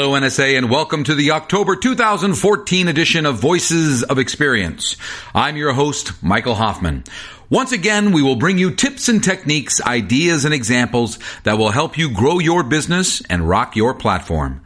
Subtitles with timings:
[0.00, 4.96] Hello, NSA, and welcome to the October 2014 edition of Voices of Experience.
[5.34, 7.02] I'm your host, Michael Hoffman.
[7.50, 11.98] Once again, we will bring you tips and techniques, ideas and examples that will help
[11.98, 14.62] you grow your business and rock your platform.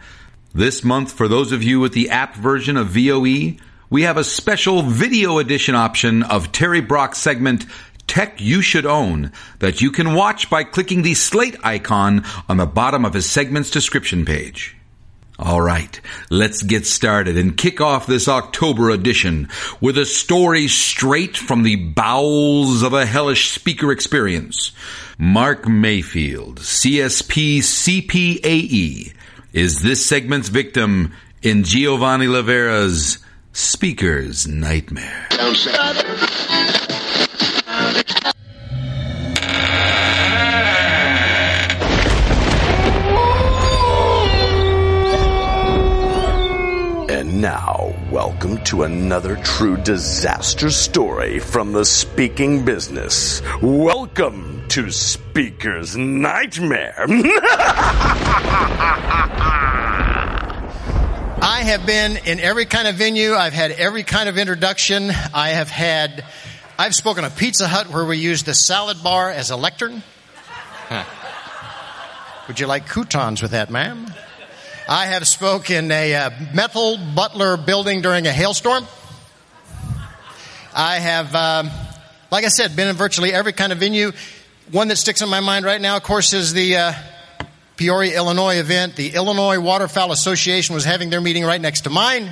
[0.53, 3.57] This month, for those of you with the app version of VOE,
[3.89, 7.65] we have a special video edition option of Terry Brock's segment,
[8.07, 12.67] Tech You Should Own, that you can watch by clicking the slate icon on the
[12.67, 14.77] bottom of his segment's description page.
[15.45, 19.49] All right, let's get started and kick off this October edition
[19.81, 24.71] with a story straight from the bowels of a hellish speaker experience.
[25.19, 29.13] Mark Mayfield, CSP CPAE,
[29.53, 33.19] is this segment's victim in Giovanni Livera's
[33.53, 35.27] Speaker's Nightmare.
[48.13, 53.41] Welcome to another true disaster story from the speaking business.
[53.63, 56.95] Welcome to Speaker's Nightmare.
[61.41, 63.33] I have been in every kind of venue.
[63.33, 65.11] I've had every kind of introduction.
[65.33, 66.23] I have had,
[66.79, 70.03] I've spoken at Pizza Hut where we used the salad bar as a lectern.
[72.47, 74.13] Would you like croutons with that, ma'am?
[74.93, 78.87] I have spoken in a uh, metal butler building during a hailstorm.
[80.75, 81.71] I have, um,
[82.31, 84.13] like I said, been in virtually every kind of venue.
[84.71, 86.93] One that sticks in my mind right now, of course, is the uh,
[87.77, 88.97] Peoria, Illinois event.
[88.97, 92.31] The Illinois Waterfowl Association was having their meeting right next to mine.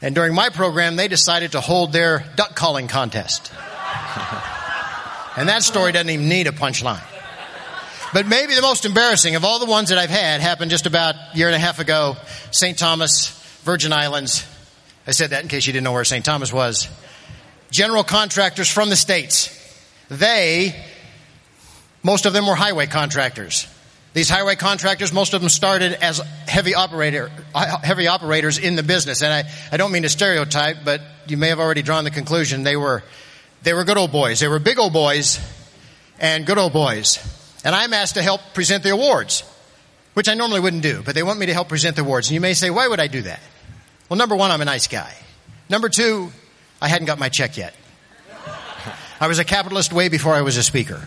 [0.00, 3.52] And during my program, they decided to hold their duck calling contest.
[5.36, 7.02] and that story doesn't even need a punchline.
[8.12, 11.14] But maybe the most embarrassing of all the ones that I've had happened just about
[11.14, 12.16] a year and a half ago.
[12.50, 12.78] St.
[12.78, 13.28] Thomas,
[13.64, 14.46] Virgin Islands.
[15.06, 16.24] I said that in case you didn't know where St.
[16.24, 16.88] Thomas was.
[17.70, 19.54] General contractors from the States.
[20.08, 20.74] They,
[22.02, 23.66] most of them were highway contractors.
[24.14, 28.82] These highway contractors, most of them started as heavy operator, uh, heavy operators in the
[28.82, 29.22] business.
[29.22, 32.62] And I, I don't mean to stereotype, but you may have already drawn the conclusion.
[32.62, 33.02] They were,
[33.62, 34.40] they were good old boys.
[34.40, 35.38] They were big old boys
[36.18, 37.18] and good old boys.
[37.68, 39.44] And I'm asked to help present the awards,
[40.14, 42.28] which I normally wouldn't do, but they want me to help present the awards.
[42.28, 43.40] And you may say, why would I do that?
[44.08, 45.12] Well, number one, I'm a nice guy.
[45.68, 46.32] Number two,
[46.80, 47.74] I hadn't got my check yet.
[49.20, 50.98] I was a capitalist way before I was a speaker.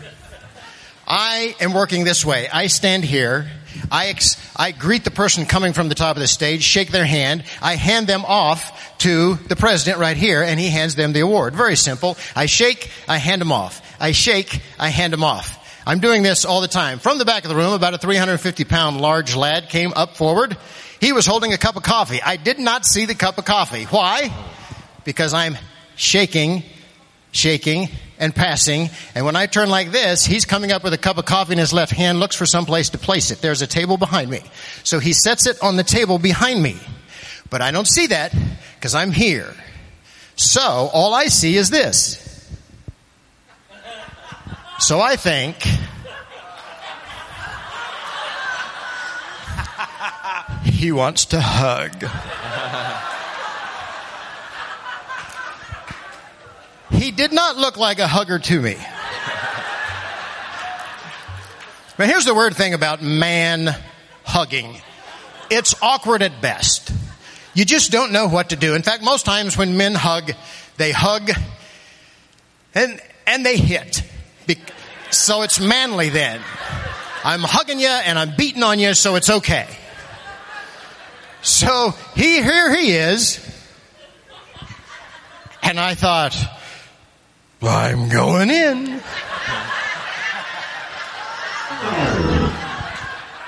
[1.04, 2.48] I am working this way.
[2.48, 3.50] I stand here.
[3.90, 7.04] I, ex- I greet the person coming from the top of the stage, shake their
[7.04, 7.42] hand.
[7.60, 11.56] I hand them off to the president right here, and he hands them the award.
[11.56, 12.16] Very simple.
[12.36, 13.82] I shake, I hand them off.
[13.98, 15.58] I shake, I hand them off.
[15.86, 16.98] I'm doing this all the time.
[16.98, 20.56] From the back of the room, about a 350 pound large lad came up forward.
[21.00, 22.22] He was holding a cup of coffee.
[22.22, 23.84] I did not see the cup of coffee.
[23.84, 24.32] Why?
[25.04, 25.58] Because I'm
[25.96, 26.62] shaking,
[27.32, 27.88] shaking,
[28.18, 28.90] and passing.
[29.16, 31.58] And when I turn like this, he's coming up with a cup of coffee in
[31.58, 33.40] his left hand, looks for some place to place it.
[33.40, 34.42] There's a table behind me.
[34.84, 36.76] So he sets it on the table behind me.
[37.50, 38.32] But I don't see that
[38.76, 39.52] because I'm here.
[40.36, 42.31] So all I see is this.
[44.82, 45.62] So I think
[50.64, 51.92] he wants to hug.
[56.90, 58.74] he did not look like a hugger to me.
[61.96, 63.72] But here's the weird thing about man
[64.24, 64.76] hugging.
[65.48, 66.92] It's awkward at best.
[67.54, 68.74] You just don't know what to do.
[68.74, 70.32] In fact, most times when men hug,
[70.76, 71.30] they hug
[72.74, 74.02] and, and they hit.
[75.10, 76.40] So it's manly then.
[77.24, 79.68] I'm hugging you and I'm beating on you, so it's okay.
[81.42, 83.38] So he, here he is.
[85.62, 86.36] And I thought,
[87.62, 89.00] I'm going in.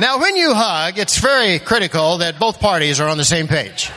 [0.01, 3.91] Now, when you hug, it's very critical that both parties are on the same page.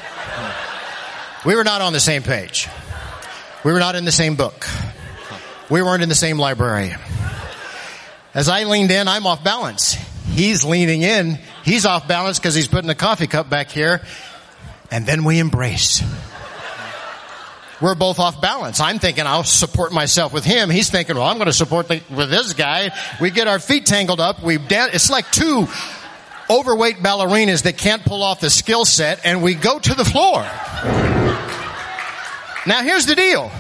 [1.46, 2.68] We were not on the same page.
[3.64, 4.68] We were not in the same book.
[5.70, 6.94] We weren't in the same library.
[8.34, 9.94] As I leaned in, I'm off balance.
[10.30, 11.40] He's leaning in.
[11.64, 14.02] He's off balance because he's putting the coffee cup back here.
[14.92, 16.04] And then we embrace.
[17.82, 18.80] We're both off balance.
[18.80, 20.70] I'm thinking I'll support myself with him.
[20.70, 22.92] He's thinking, well, I'm going to support the, with this guy.
[23.20, 24.42] We get our feet tangled up.
[24.42, 25.68] We dan- it's like two
[26.50, 30.42] overweight ballerinas that can't pull off the skill set and we go to the floor.
[32.66, 33.52] Now here's the deal.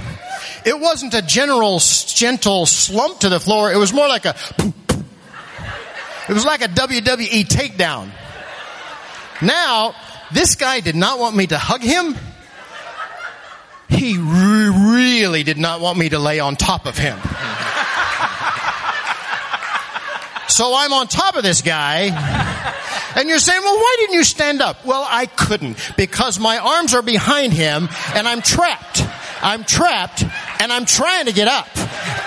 [0.67, 3.71] It wasn't a general gentle slump to the floor.
[3.71, 4.35] It was more like a,
[6.27, 8.09] it was like a WWE takedown.
[9.41, 9.95] Now,
[10.33, 12.17] this guy did not want me to hug him.
[13.87, 17.17] He re- really did not want me to lay on top of him.
[20.49, 22.09] So I'm on top of this guy.
[23.15, 24.85] And you're saying, well, why didn't you stand up?
[24.85, 29.06] Well, I couldn't because my arms are behind him and I'm trapped.
[29.41, 30.23] I'm trapped
[30.59, 31.67] and I'm trying to get up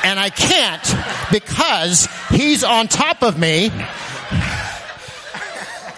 [0.04, 0.94] and I can't
[1.30, 3.70] because he's on top of me.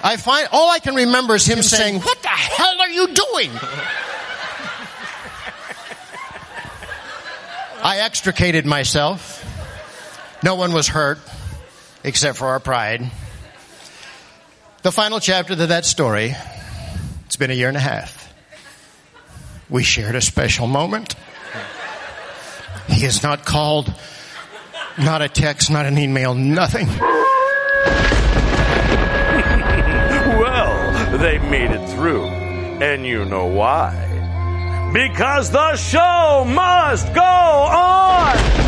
[0.04, 3.08] I find all I can remember is him, him saying, "What the hell are you
[3.08, 3.50] doing?"
[7.84, 9.44] I extricated myself.
[10.42, 11.18] No one was hurt
[12.04, 13.10] except for our pride.
[14.82, 16.34] The final chapter to that story,
[17.26, 18.21] it's been a year and a half.
[19.72, 21.14] We shared a special moment.
[22.88, 23.90] He is not called,
[24.98, 26.86] not a text, not an email, nothing.
[30.38, 32.26] well, they made it through.
[32.26, 34.90] And you know why.
[34.92, 38.61] Because the show must go on!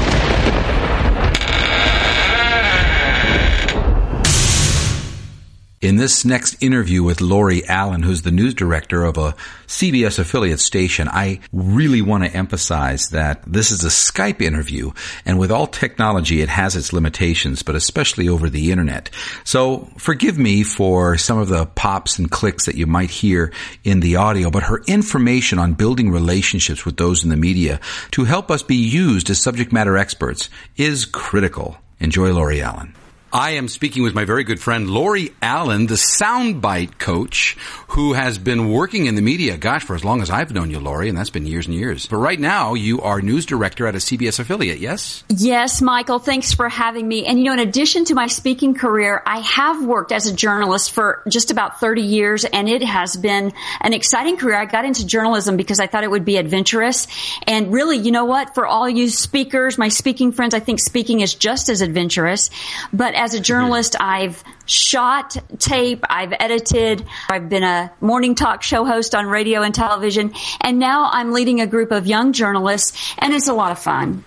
[5.84, 9.34] In this next interview with Lori Allen, who's the news director of a
[9.66, 14.92] CBS affiliate station, I really want to emphasize that this is a Skype interview,
[15.26, 19.10] and with all technology, it has its limitations, but especially over the internet.
[19.44, 23.52] So forgive me for some of the pops and clicks that you might hear
[23.84, 27.78] in the audio, but her information on building relationships with those in the media
[28.12, 30.48] to help us be used as subject matter experts
[30.78, 31.76] is critical.
[32.00, 32.94] Enjoy Lori Allen.
[33.34, 37.56] I am speaking with my very good friend Lori Allen, the soundbite coach,
[37.88, 40.78] who has been working in the media, gosh, for as long as I've known you,
[40.78, 42.06] Lori, and that's been years and years.
[42.06, 45.24] But right now, you are news director at a CBS affiliate, yes?
[45.28, 46.20] Yes, Michael.
[46.20, 47.26] Thanks for having me.
[47.26, 50.92] And you know, in addition to my speaking career, I have worked as a journalist
[50.92, 54.54] for just about 30 years, and it has been an exciting career.
[54.54, 57.08] I got into journalism because I thought it would be adventurous.
[57.48, 58.54] And really, you know what?
[58.54, 62.48] For all you speakers, my speaking friends, I think speaking is just as adventurous.
[62.92, 64.04] But as a journalist, mm-hmm.
[64.04, 69.74] I've shot tape, I've edited, I've been a morning talk show host on radio and
[69.74, 73.78] television, and now I'm leading a group of young journalists, and it's a lot of
[73.78, 74.24] fun.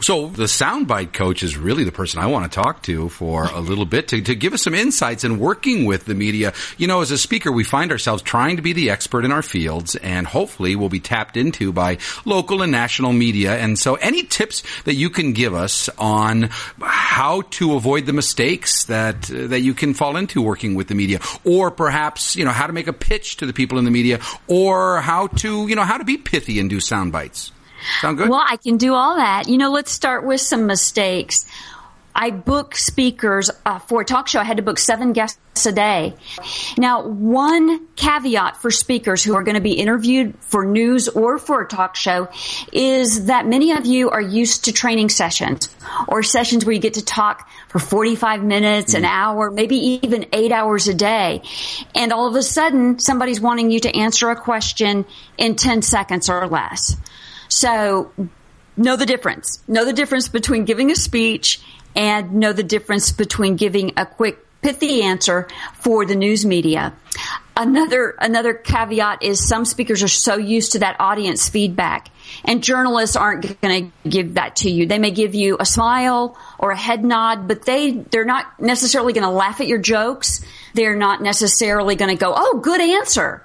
[0.00, 3.60] So the soundbite coach is really the person I want to talk to for a
[3.60, 6.52] little bit to, to give us some insights in working with the media.
[6.76, 9.42] You know, as a speaker, we find ourselves trying to be the expert in our
[9.42, 13.56] fields and hopefully we'll be tapped into by local and national media.
[13.56, 16.50] And so any tips that you can give us on
[16.80, 20.94] how to avoid the mistakes that, uh, that you can fall into working with the
[20.94, 23.90] media or perhaps, you know, how to make a pitch to the people in the
[23.90, 27.50] media or how to, you know, how to be pithy and do sound bites.
[28.00, 28.28] Sound good?
[28.28, 29.48] Well, I can do all that.
[29.48, 31.46] You know, let's start with some mistakes.
[32.20, 34.40] I book speakers uh, for a talk show.
[34.40, 36.14] I had to book seven guests a day.
[36.76, 41.62] Now, one caveat for speakers who are going to be interviewed for news or for
[41.62, 42.28] a talk show
[42.72, 45.68] is that many of you are used to training sessions
[46.08, 49.08] or sessions where you get to talk for 45 minutes, an mm.
[49.08, 51.42] hour, maybe even eight hours a day.
[51.94, 56.28] And all of a sudden, somebody's wanting you to answer a question in 10 seconds
[56.28, 56.96] or less.
[57.48, 58.12] So
[58.76, 59.62] know the difference.
[59.68, 61.60] Know the difference between giving a speech
[61.96, 66.94] and know the difference between giving a quick pithy answer for the news media.
[67.56, 72.08] Another another caveat is some speakers are so used to that audience feedback
[72.44, 74.86] and journalists aren't going to give that to you.
[74.86, 79.12] They may give you a smile or a head nod, but they they're not necessarily
[79.12, 80.44] going to laugh at your jokes.
[80.74, 83.44] They're not necessarily going to go, "Oh, good answer."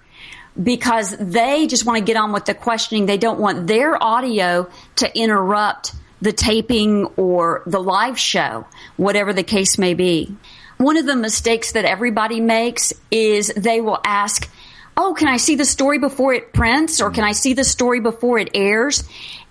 [0.61, 3.05] Because they just want to get on with the questioning.
[3.05, 9.43] They don't want their audio to interrupt the taping or the live show, whatever the
[9.43, 10.35] case may be.
[10.77, 14.49] One of the mistakes that everybody makes is they will ask,
[14.95, 17.99] Oh, can I see the story before it prints or can I see the story
[17.99, 19.03] before it airs?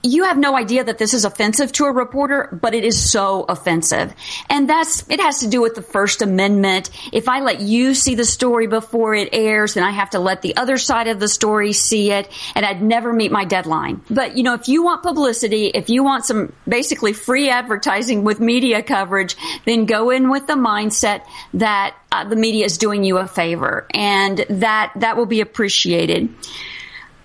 [0.02, 3.44] You have no idea that this is offensive to a reporter, but it is so
[3.48, 4.12] offensive.
[4.50, 6.90] And that's, it has to do with the First Amendment.
[7.12, 10.42] If I let you see the story before it airs, then I have to let
[10.42, 14.02] the other side of the story see it, and I'd never meet my deadline.
[14.10, 18.40] But, you know, if you want publicity, if you want some basically free advertising with
[18.40, 21.22] media coverage, then go in with the mindset
[21.54, 26.28] that uh, the media is doing you a favor, and that, that will be appreciated.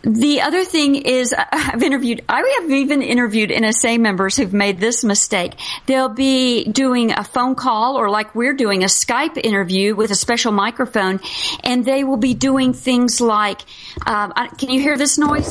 [0.08, 5.04] The other thing is I've interviewed, I have even interviewed NSA members who've made this
[5.04, 5.54] mistake.
[5.86, 10.16] They'll be doing a phone call or like we're doing a Skype interview with a
[10.16, 11.20] special microphone
[11.64, 13.62] and they will be doing things like,
[14.06, 15.50] um, can you hear this noise?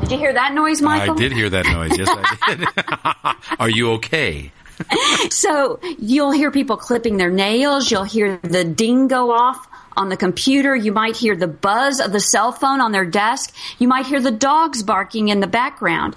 [0.00, 1.14] Did you hear that noise, Michael?
[1.14, 1.96] I did hear that noise.
[1.96, 2.08] Yes,
[2.42, 3.58] I did.
[3.60, 4.50] Are you okay?
[5.30, 7.90] so you'll hear people clipping their nails.
[7.90, 10.74] You'll hear the ding go off on the computer.
[10.74, 13.54] You might hear the buzz of the cell phone on their desk.
[13.78, 16.16] You might hear the dogs barking in the background.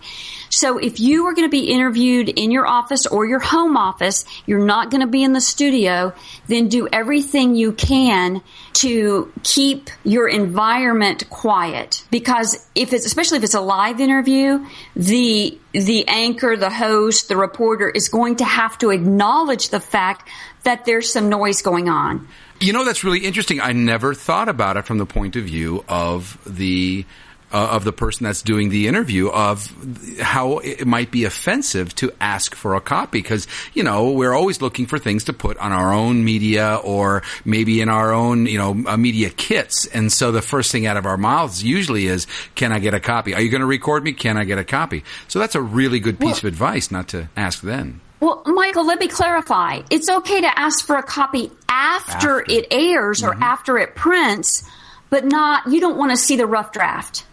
[0.50, 4.26] So if you are going to be interviewed in your office or your home office,
[4.46, 6.14] you're not going to be in the studio,
[6.48, 8.42] then do everything you can
[8.74, 12.06] to keep your environment quiet.
[12.12, 14.66] Because if it's, especially if it's a live interview,
[14.96, 20.30] the, the anchor, the host, the reporter is going to have to acknowledge the fact
[20.64, 22.28] that there's some noise going on.
[22.60, 23.62] You know, that's really interesting.
[23.62, 27.06] I never thought about it from the point of view of the
[27.52, 29.72] uh, of the person that's doing the interview of
[30.20, 33.20] how it might be offensive to ask for a copy.
[33.20, 37.24] Because you know we're always looking for things to put on our own media or
[37.46, 39.86] maybe in our own you know uh, media kits.
[39.86, 43.00] And so the first thing out of our mouths usually is can I get a
[43.00, 43.34] copy?
[43.34, 44.14] Are you going to record me?
[44.14, 45.04] Can I get a copy?
[45.28, 48.86] So that's a really good piece well, of advice not to ask then well, Michael,
[48.86, 49.82] let me clarify.
[49.90, 52.52] It's okay to ask for a copy after, after.
[52.52, 53.40] it airs mm-hmm.
[53.40, 54.64] or after it prints,
[55.10, 57.26] but not, you don't want to see the rough draft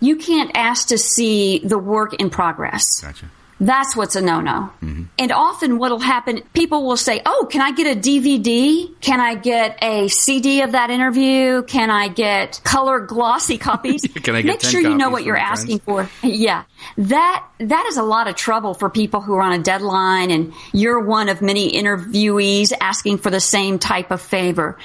[0.00, 3.00] you can't ask to see the work in progress.
[3.00, 3.30] Gotcha.
[3.60, 4.72] That's what's a no-no.
[4.82, 5.02] Mm-hmm.
[5.18, 8.90] And often what'll happen, people will say, Oh, can I get a DVD?
[9.02, 11.62] Can I get a CD of that interview?
[11.64, 14.02] Can I get color glossy copies?
[14.14, 16.08] can I get Make sure you know what you're asking for.
[16.22, 16.64] yeah.
[16.96, 20.54] That, that is a lot of trouble for people who are on a deadline and
[20.72, 24.78] you're one of many interviewees asking for the same type of favor.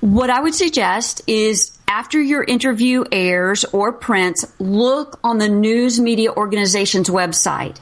[0.00, 6.00] What I would suggest is after your interview airs or prints, look on the news
[6.00, 7.78] media organization's website.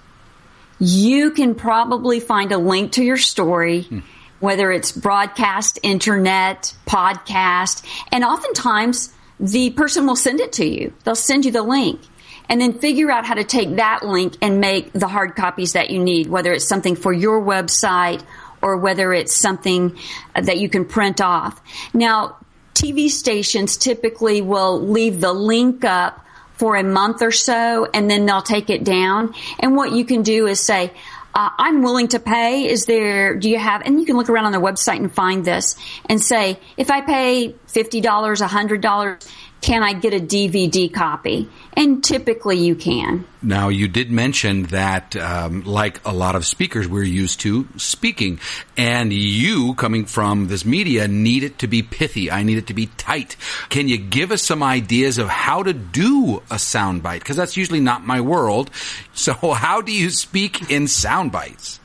[0.79, 4.01] You can probably find a link to your story, hmm.
[4.41, 10.93] whether it's broadcast, internet, podcast, and oftentimes the person will send it to you.
[11.05, 12.01] They'll send you the link
[12.49, 15.91] and then figure out how to take that link and make the hard copies that
[15.91, 18.23] you need, whether it's something for your website
[18.63, 19.97] or whether it's something
[20.35, 21.61] that you can print off.
[21.93, 22.37] Now,
[22.75, 26.26] TV stations typically will leave the link up
[26.57, 29.35] for a month or so and then they'll take it down.
[29.59, 30.93] And what you can do is say,
[31.37, 32.67] uh, I'm willing to pay.
[32.67, 35.45] Is there, do you have, and you can look around on their website and find
[35.45, 35.77] this
[36.09, 39.33] and say, if I pay $50, $100,
[39.67, 41.49] can I get a DVD copy?
[41.73, 43.27] And typically you can.
[43.43, 48.39] Now, you did mention that, um, like a lot of speakers, we're used to speaking.
[48.77, 52.31] And you, coming from this media, need it to be pithy.
[52.31, 53.35] I need it to be tight.
[53.69, 57.19] Can you give us some ideas of how to do a soundbite?
[57.19, 58.71] Because that's usually not my world.
[59.15, 61.81] So, how do you speak in sound bites?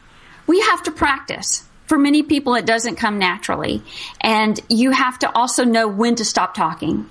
[0.46, 3.82] We have to practice for many people, it doesn't come naturally.
[4.22, 7.10] And you have to also know when to stop talking.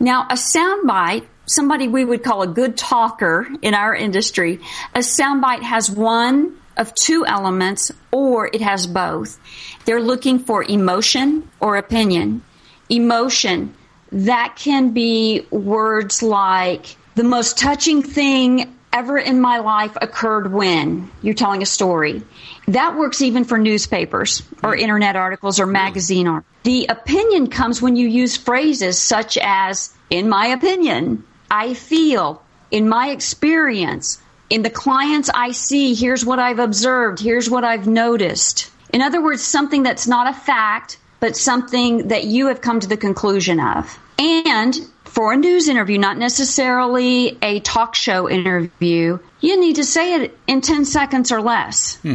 [0.00, 4.60] Now, a soundbite, somebody we would call a good talker in our industry,
[4.94, 9.38] a soundbite has one of two elements or it has both.
[9.84, 12.42] They're looking for emotion or opinion.
[12.88, 13.74] Emotion,
[14.12, 21.08] that can be words like the most touching thing ever in my life occurred when
[21.22, 22.20] you're telling a story.
[22.66, 26.44] That works even for newspapers or internet articles or magazine art.
[26.64, 32.88] The opinion comes when you use phrases such as, in my opinion, I feel, in
[32.88, 38.68] my experience, in the clients I see, here's what I've observed, here's what I've noticed.
[38.92, 42.88] In other words, something that's not a fact, but something that you have come to
[42.88, 43.96] the conclusion of.
[44.18, 44.74] And
[45.18, 50.38] for a news interview, not necessarily a talk show interview, you need to say it
[50.46, 51.96] in 10 seconds or less.
[51.96, 52.14] Hmm.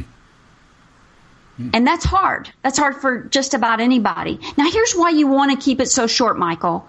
[1.74, 2.50] And that's hard.
[2.62, 4.40] That's hard for just about anybody.
[4.56, 6.88] Now, here's why you want to keep it so short, Michael.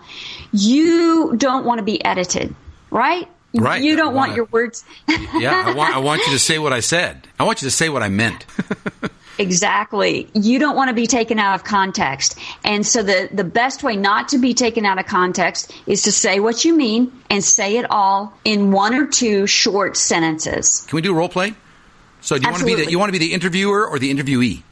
[0.52, 2.54] You don't want to be edited,
[2.92, 3.28] right?
[3.52, 3.82] Right.
[3.82, 4.84] You don't want your words.
[5.08, 7.26] yeah, I want, I want you to say what I said.
[7.40, 8.46] I want you to say what I meant.
[9.38, 10.28] Exactly.
[10.34, 12.38] You don't want to be taken out of context.
[12.64, 16.12] And so the, the best way not to be taken out of context is to
[16.12, 20.84] say what you mean and say it all in one or two short sentences.
[20.88, 21.54] Can we do a role play?
[22.20, 22.50] So do you Absolutely.
[22.50, 24.62] want to be the, you want to be the interviewer or the interviewee?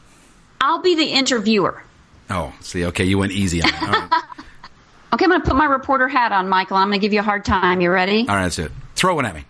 [0.61, 1.83] I'll be the interviewer.
[2.31, 3.75] Oh, see, okay, you went easy on it.
[5.13, 6.77] okay, I'm going to put my reporter hat on, Michael.
[6.77, 7.81] I'm going to give you a hard time.
[7.81, 8.21] You ready?
[8.21, 8.73] All right, that's it.
[8.95, 9.45] Throw one at me.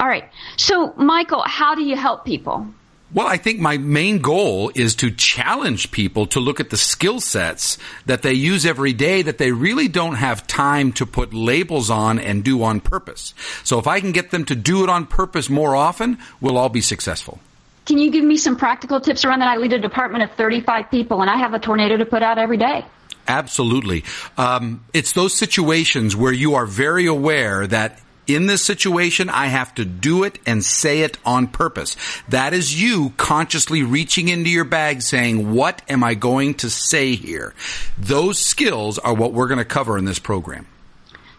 [0.00, 0.24] All right.
[0.56, 2.68] So, Michael, how do you help people?
[3.12, 7.20] Well, I think my main goal is to challenge people to look at the skill
[7.20, 11.88] sets that they use every day that they really don't have time to put labels
[11.88, 13.32] on and do on purpose.
[13.64, 16.68] So if I can get them to do it on purpose more often, we'll all
[16.68, 17.40] be successful.
[17.86, 19.48] Can you give me some practical tips around that?
[19.48, 22.36] I lead a department of 35 people and I have a tornado to put out
[22.36, 22.84] every day.
[23.26, 24.04] Absolutely.
[24.36, 27.98] Um, it's those situations where you are very aware that
[28.28, 31.96] in this situation, I have to do it and say it on purpose.
[32.28, 37.14] That is you consciously reaching into your bag saying, what am I going to say
[37.14, 37.54] here?
[37.96, 40.66] Those skills are what we're going to cover in this program.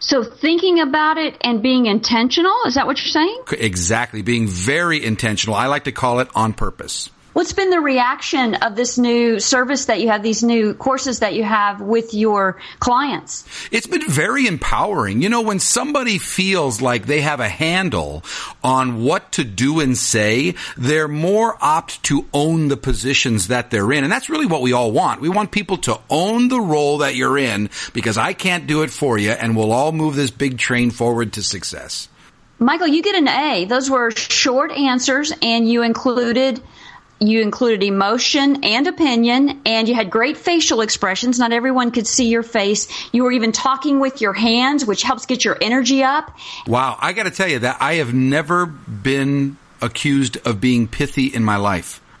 [0.00, 3.42] So thinking about it and being intentional, is that what you're saying?
[3.52, 4.22] Exactly.
[4.22, 5.54] Being very intentional.
[5.54, 7.10] I like to call it on purpose.
[7.32, 11.34] What's been the reaction of this new service that you have, these new courses that
[11.34, 13.44] you have with your clients?
[13.70, 15.22] It's been very empowering.
[15.22, 18.24] You know, when somebody feels like they have a handle
[18.64, 23.92] on what to do and say, they're more apt to own the positions that they're
[23.92, 24.02] in.
[24.02, 25.20] And that's really what we all want.
[25.20, 28.90] We want people to own the role that you're in because I can't do it
[28.90, 32.08] for you and we'll all move this big train forward to success.
[32.58, 33.66] Michael, you get an A.
[33.66, 36.60] Those were short answers and you included
[37.20, 41.38] you included emotion and opinion and you had great facial expressions.
[41.38, 42.88] Not everyone could see your face.
[43.12, 46.34] You were even talking with your hands, which helps get your energy up.
[46.66, 46.96] Wow.
[46.98, 51.44] I got to tell you that I have never been accused of being pithy in
[51.44, 52.00] my life.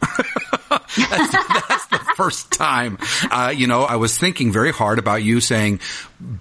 [0.70, 2.98] that's, that's, the first time.
[3.30, 5.80] Uh, you know, I was thinking very hard about you saying,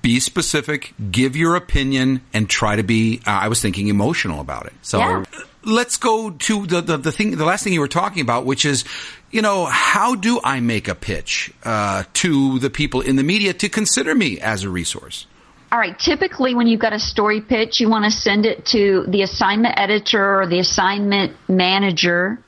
[0.02, 4.66] be specific, give your opinion, and try to be, uh, I was thinking emotional about
[4.66, 4.74] it.
[4.82, 5.00] So.
[5.00, 5.24] Yeah
[5.64, 8.66] let's go to the, the, the, thing, the last thing you were talking about, which
[8.66, 8.86] is,
[9.32, 13.54] you know, how do I make a pitch uh, to the people in the media
[13.54, 15.28] to consider me as a resource?
[15.72, 15.98] All right.
[16.00, 19.80] Typically, when you've got a story pitch, you want to send it to the assignment
[19.80, 22.40] editor or the assignment manager.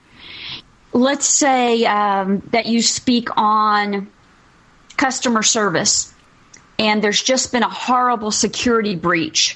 [0.92, 4.10] Let's say um, that you speak on
[4.98, 6.14] customer service,
[6.80, 9.56] and there's just been a horrible security breach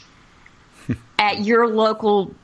[1.20, 2.36] at your local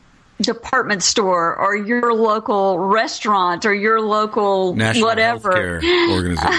[0.41, 5.81] department store or your local restaurant or your local National whatever
[6.11, 6.51] organization.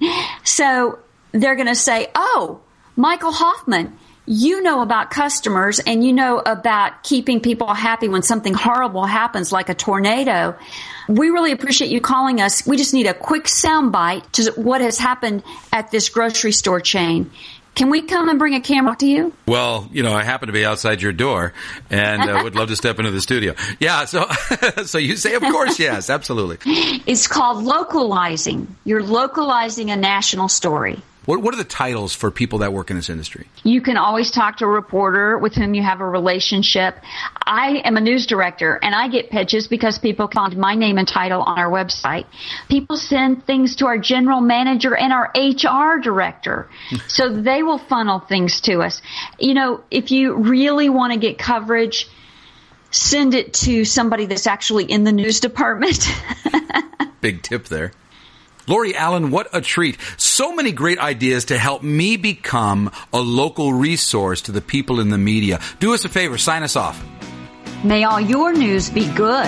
[0.44, 0.98] so
[1.32, 2.60] they're going to say, "Oh,
[2.96, 3.96] Michael Hoffman,
[4.28, 9.52] you know about customers and you know about keeping people happy when something horrible happens
[9.52, 10.54] like a tornado.
[11.08, 12.66] We really appreciate you calling us.
[12.66, 17.30] We just need a quick soundbite to what has happened at this grocery store chain.
[17.74, 19.32] Can we come and bring a camera to you?
[19.46, 21.52] Well, you know, I happen to be outside your door
[21.90, 23.54] and uh, would love to step into the studio.
[23.78, 24.26] Yeah, so
[24.84, 26.58] so you say, of course, yes, absolutely.
[27.06, 28.76] It's called localizing.
[28.84, 31.02] You're localizing a national story.
[31.28, 33.48] What, what are the titles for people that work in this industry?
[33.62, 36.96] You can always talk to a reporter with whom you have a relationship.
[37.44, 41.06] I am a news director and I get pitches because people find my name and
[41.06, 42.24] title on our website.
[42.70, 46.70] People send things to our general manager and our HR director.
[47.08, 49.02] so they will funnel things to us.
[49.38, 52.08] You know, if you really want to get coverage,
[52.90, 56.08] send it to somebody that's actually in the news department.
[57.20, 57.92] Big tip there.
[58.68, 59.98] Lori Allen, what a treat.
[60.16, 65.08] So many great ideas to help me become a local resource to the people in
[65.08, 65.60] the media.
[65.80, 67.02] Do us a favor, sign us off.
[67.82, 69.46] May all your news be good.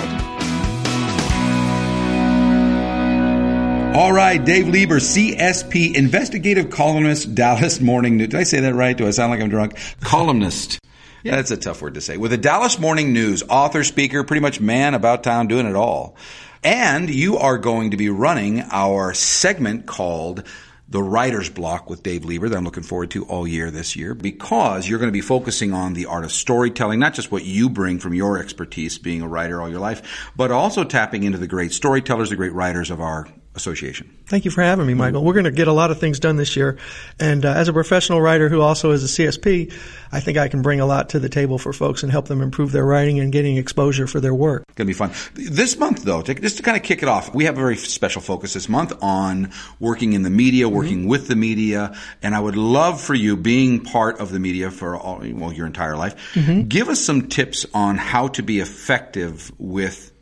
[3.92, 8.28] All right, Dave Lieber, CSP, investigative columnist, Dallas Morning News.
[8.28, 8.96] Did I say that right?
[8.96, 9.76] Do I sound like I'm drunk?
[10.00, 10.78] Columnist.
[11.24, 11.36] Yeah.
[11.36, 12.16] That's a tough word to say.
[12.16, 16.16] With the Dallas Morning News, author, speaker, pretty much man about town doing it all.
[16.62, 20.44] And you are going to be running our segment called
[20.90, 24.12] the writer's block with Dave Lieber that I'm looking forward to all year this year
[24.12, 27.70] because you're going to be focusing on the art of storytelling, not just what you
[27.70, 31.46] bring from your expertise being a writer all your life, but also tapping into the
[31.46, 34.16] great storytellers, the great writers of our association.
[34.26, 35.24] Thank you for having me, Michael.
[35.24, 36.78] We're going to get a lot of things done this year.
[37.18, 39.72] And uh, as a professional writer who also is a CSP,
[40.12, 42.42] I think I can bring a lot to the table for folks and help them
[42.42, 44.62] improve their writing and getting exposure for their work.
[44.68, 45.10] It's going to be fun.
[45.34, 47.76] This month, though, to, just to kind of kick it off, we have a very
[47.76, 51.08] special focus this month on working in the media, working mm-hmm.
[51.08, 51.96] with the media.
[52.22, 55.66] And I would love for you, being part of the media for all, well, your
[55.66, 56.68] entire life, mm-hmm.
[56.68, 60.12] give us some tips on how to be effective with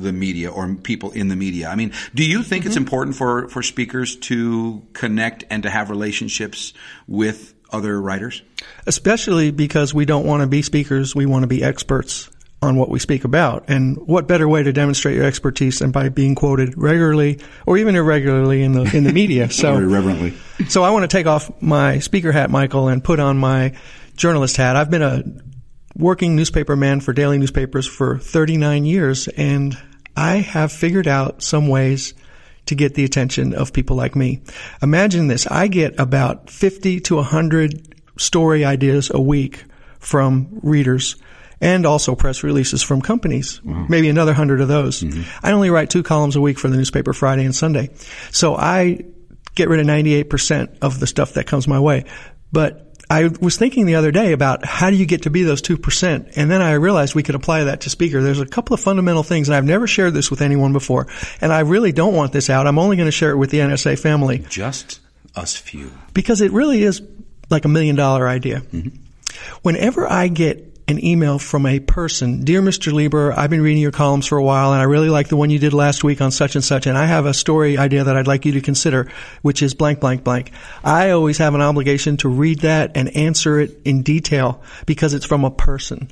[0.00, 1.68] the media or people in the media.
[1.68, 2.68] I mean, do you think mm-hmm.
[2.68, 6.72] it's important for, for speakers to connect and to have relationships
[7.06, 8.42] with other writers?
[8.86, 12.30] Especially because we don't want to be speakers, we want to be experts
[12.62, 13.64] on what we speak about.
[13.68, 17.96] And what better way to demonstrate your expertise than by being quoted regularly or even
[17.96, 19.48] irregularly in the in the media?
[19.60, 20.34] So irreverently.
[20.68, 23.76] So I want to take off my speaker hat, Michael, and put on my
[24.16, 24.76] journalist hat.
[24.76, 25.22] I've been a
[25.96, 29.76] working newspaper man for daily newspapers for 39 years and
[30.16, 32.14] I have figured out some ways
[32.66, 34.42] to get the attention of people like me.
[34.82, 35.46] Imagine this.
[35.46, 39.64] I get about 50 to 100 story ideas a week
[39.98, 41.16] from readers
[41.60, 43.62] and also press releases from companies.
[43.62, 43.86] Wow.
[43.88, 45.02] Maybe another hundred of those.
[45.02, 45.22] Mm-hmm.
[45.46, 47.90] I only write two columns a week for the newspaper Friday and Sunday.
[48.30, 49.04] So I
[49.54, 52.04] get rid of 98% of the stuff that comes my way.
[52.52, 55.60] But I was thinking the other day about how do you get to be those
[55.60, 56.32] 2%?
[56.36, 58.22] And then I realized we could apply that to speaker.
[58.22, 61.08] There's a couple of fundamental things, and I've never shared this with anyone before.
[61.40, 62.68] And I really don't want this out.
[62.68, 64.44] I'm only going to share it with the NSA family.
[64.48, 65.00] Just
[65.34, 65.90] us few.
[66.14, 67.02] Because it really is
[67.50, 68.60] like a million dollar idea.
[68.60, 68.96] Mm-hmm.
[69.62, 72.92] Whenever I get an email from a person, Dear Mr.
[72.92, 75.48] Lieber, I've been reading your columns for a while and I really like the one
[75.48, 78.16] you did last week on such and such and I have a story idea that
[78.16, 79.10] I'd like you to consider,
[79.42, 80.50] which is blank, blank, blank.
[80.82, 85.26] I always have an obligation to read that and answer it in detail because it's
[85.26, 86.10] from a person.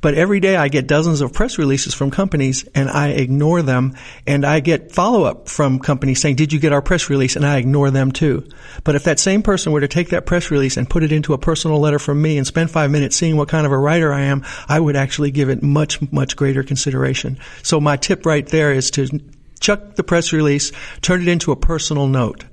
[0.00, 3.96] But every day I get dozens of press releases from companies and I ignore them
[4.26, 7.36] and I get follow up from companies saying, did you get our press release?
[7.36, 8.46] And I ignore them too.
[8.84, 11.34] But if that same person were to take that press release and put it into
[11.34, 14.12] a personal letter from me and spend five minutes seeing what kind of a writer
[14.12, 17.38] I am, I would actually give it much, much greater consideration.
[17.62, 19.20] So my tip right there is to
[19.60, 22.44] chuck the press release, turn it into a personal note.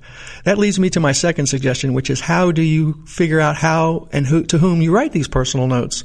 [0.44, 4.08] That leads me to my second suggestion, which is how do you figure out how
[4.12, 6.04] and who, to whom you write these personal notes?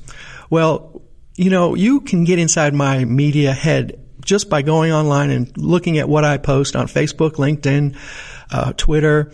[0.50, 1.03] Well,
[1.36, 5.98] you know, you can get inside my media head just by going online and looking
[5.98, 7.98] at what I post on Facebook, LinkedIn,
[8.52, 9.32] uh, Twitter,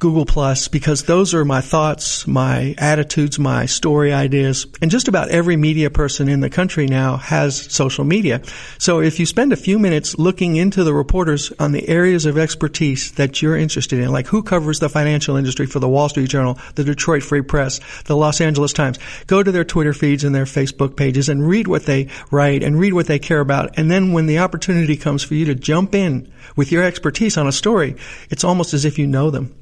[0.00, 4.66] Google Plus because those are my thoughts, my attitudes, my story ideas.
[4.80, 8.40] And just about every media person in the country now has social media.
[8.78, 12.38] So if you spend a few minutes looking into the reporters on the areas of
[12.38, 16.30] expertise that you're interested in, like who covers the financial industry for the Wall Street
[16.30, 20.34] Journal, the Detroit Free Press, the Los Angeles Times, go to their Twitter feeds and
[20.34, 23.78] their Facebook pages and read what they write and read what they care about.
[23.78, 27.46] And then when the opportunity comes for you to jump in with your expertise on
[27.46, 27.96] a story,
[28.30, 29.54] it's almost as if you know them.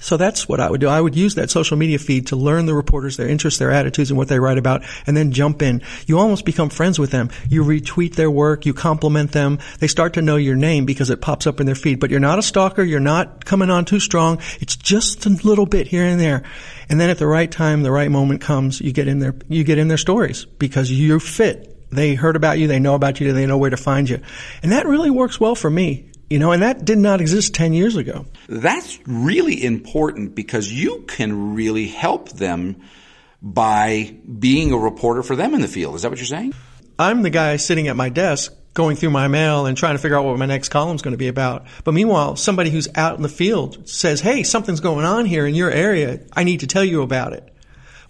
[0.00, 0.88] So that's what I would do.
[0.88, 4.10] I would use that social media feed to learn the reporters, their interests, their attitudes,
[4.10, 5.82] and what they write about, and then jump in.
[6.06, 7.30] You almost become friends with them.
[7.48, 9.58] You retweet their work, you compliment them.
[9.80, 12.00] They start to know your name because it pops up in their feed.
[12.00, 12.82] But you're not a stalker.
[12.82, 14.38] You're not coming on too strong.
[14.60, 16.44] It's just a little bit here and there.
[16.88, 19.64] And then at the right time, the right moment comes, you get in their, you
[19.64, 21.74] get in their stories because you fit.
[21.90, 22.66] They heard about you.
[22.66, 23.32] They know about you.
[23.32, 24.20] They know where to find you.
[24.62, 26.10] And that really works well for me.
[26.30, 28.26] You know, and that did not exist 10 years ago.
[28.48, 32.82] That's really important because you can really help them
[33.40, 35.94] by being a reporter for them in the field.
[35.94, 36.54] Is that what you're saying?
[36.98, 40.18] I'm the guy sitting at my desk going through my mail and trying to figure
[40.18, 41.66] out what my next column is going to be about.
[41.84, 45.54] But meanwhile, somebody who's out in the field says, Hey, something's going on here in
[45.54, 46.20] your area.
[46.32, 47.54] I need to tell you about it.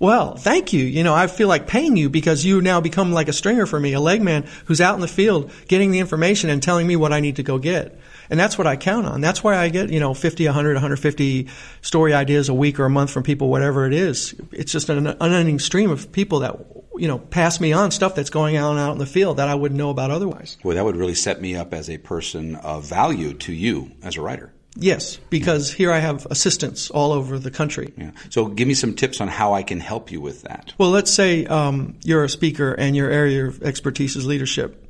[0.00, 0.84] Well, thank you.
[0.84, 3.80] You know, I feel like paying you because you now become like a stringer for
[3.80, 7.12] me, a legman who's out in the field getting the information and telling me what
[7.12, 7.98] I need to go get.
[8.30, 9.20] And that's what I count on.
[9.20, 11.48] That's why I get, you know, 50, 100, 150
[11.82, 14.34] story ideas a week or a month from people, whatever it is.
[14.52, 16.56] It's just an unending stream of people that,
[16.96, 19.54] you know, pass me on stuff that's going on out in the field that I
[19.54, 20.58] wouldn't know about otherwise.
[20.62, 24.16] Well, that would really set me up as a person of value to you as
[24.16, 24.52] a writer.
[24.80, 27.92] Yes, because here I have assistants all over the country.
[27.96, 28.12] Yeah.
[28.30, 30.72] So give me some tips on how I can help you with that.
[30.78, 34.87] Well, let's say um, you're a speaker and your area of expertise is leadership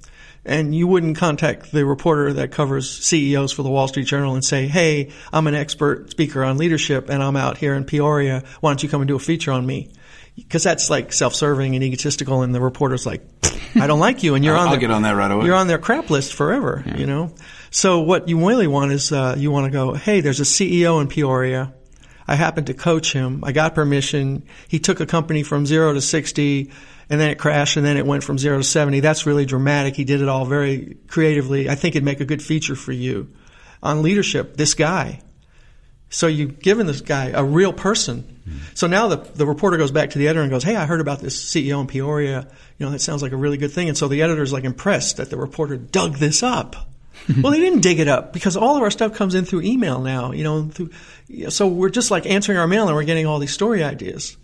[0.49, 4.45] and you wouldn't contact the reporter that covers CEOs for the Wall Street Journal and
[4.45, 8.43] say, "Hey, I'm an expert speaker on leadership, and I'm out here in Peoria.
[8.61, 9.91] Why don't you come and do a feature on me?"
[10.37, 13.23] Because that's like self-serving and egotistical, and the reporter's like,
[13.75, 14.69] "I don't like you," and you're on.
[14.69, 15.45] I'll get on that right away.
[15.45, 16.97] You're on their crap list forever, yeah.
[16.97, 17.33] you know.
[17.71, 21.01] So what you really want is uh, you want to go, "Hey, there's a CEO
[21.01, 21.73] in Peoria."
[22.31, 23.43] I happened to coach him.
[23.43, 24.43] I got permission.
[24.69, 26.71] He took a company from zero to 60
[27.11, 29.01] and then it crashed and then it went from zero to 70.
[29.01, 29.97] That's really dramatic.
[29.97, 31.69] He did it all very creatively.
[31.69, 33.33] I think it'd make a good feature for you.
[33.83, 35.21] On leadership, this guy.
[36.11, 38.41] So you've given this guy a real person.
[38.49, 38.59] Mm-hmm.
[38.75, 41.01] So now the, the reporter goes back to the editor and goes, Hey, I heard
[41.01, 42.49] about this CEO in Peoria.
[42.79, 43.89] You know, that sounds like a really good thing.
[43.89, 46.77] And so the editor's like impressed that the reporter dug this up.
[47.43, 50.01] well, they didn't dig it up because all of our stuff comes in through email
[50.01, 50.91] now, you know, through,
[51.51, 54.37] so we're just like answering our mail and we're getting all these story ideas.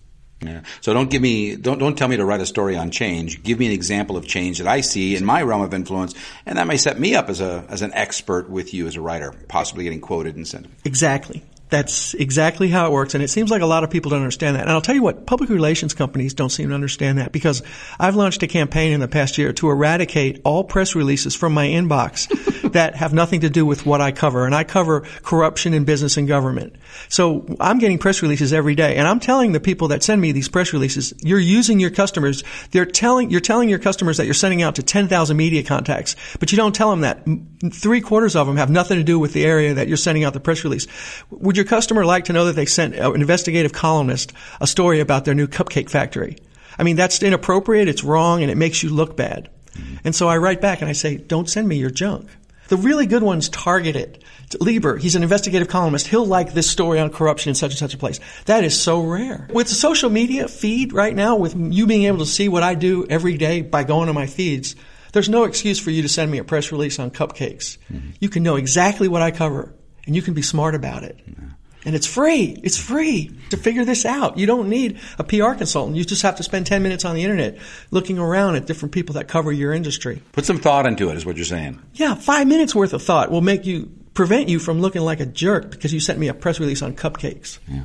[0.46, 0.62] Yeah.
[0.80, 3.42] So don't give me don't don't tell me to write a story on change.
[3.42, 6.14] Give me an example of change that I see in my realm of influence,
[6.46, 9.00] and that may set me up as a as an expert with you as a
[9.00, 10.66] writer, possibly getting quoted and sent.
[10.84, 11.42] Exactly.
[11.70, 13.14] That's exactly how it works.
[13.14, 14.62] And it seems like a lot of people don't understand that.
[14.62, 17.62] And I'll tell you what, public relations companies don't seem to understand that because
[17.98, 21.66] I've launched a campaign in the past year to eradicate all press releases from my
[21.66, 22.28] inbox
[22.74, 24.44] that have nothing to do with what I cover.
[24.44, 26.76] And I cover corruption in business and government.
[27.08, 28.96] So I'm getting press releases every day.
[28.96, 32.44] And I'm telling the people that send me these press releases, you're using your customers.
[32.70, 36.52] They're telling, you're telling your customers that you're sending out to 10,000 media contacts, but
[36.52, 37.26] you don't tell them that
[37.72, 40.34] three quarters of them have nothing to do with the area that you're sending out
[40.34, 40.86] the press release.
[41.30, 45.00] Would your customer like to know that they sent uh, an investigative columnist a story
[45.00, 46.36] about their new cupcake factory?
[46.78, 49.48] I mean, that's inappropriate, it's wrong, and it makes you look bad.
[50.04, 52.28] And so I write back and I say, don't send me your junk.
[52.74, 54.24] The really good ones target it.
[54.58, 56.08] Lieber, he's an investigative columnist.
[56.08, 58.18] He'll like this story on corruption in such and such a place.
[58.46, 59.48] That is so rare.
[59.52, 62.74] With the social media feed right now, with you being able to see what I
[62.74, 64.74] do every day by going to my feeds,
[65.12, 67.78] there's no excuse for you to send me a press release on cupcakes.
[67.92, 68.10] Mm-hmm.
[68.18, 69.72] You can know exactly what I cover,
[70.04, 71.16] and you can be smart about it.
[71.28, 71.50] Yeah.
[71.84, 72.58] And it's free.
[72.62, 74.38] It's free to figure this out.
[74.38, 75.96] You don't need a PR consultant.
[75.96, 77.58] You just have to spend 10 minutes on the internet
[77.90, 80.22] looking around at different people that cover your industry.
[80.32, 81.80] Put some thought into it, is what you're saying.
[81.94, 85.26] Yeah, five minutes worth of thought will make you prevent you from looking like a
[85.26, 87.58] jerk because you sent me a press release on cupcakes.
[87.68, 87.84] Yeah.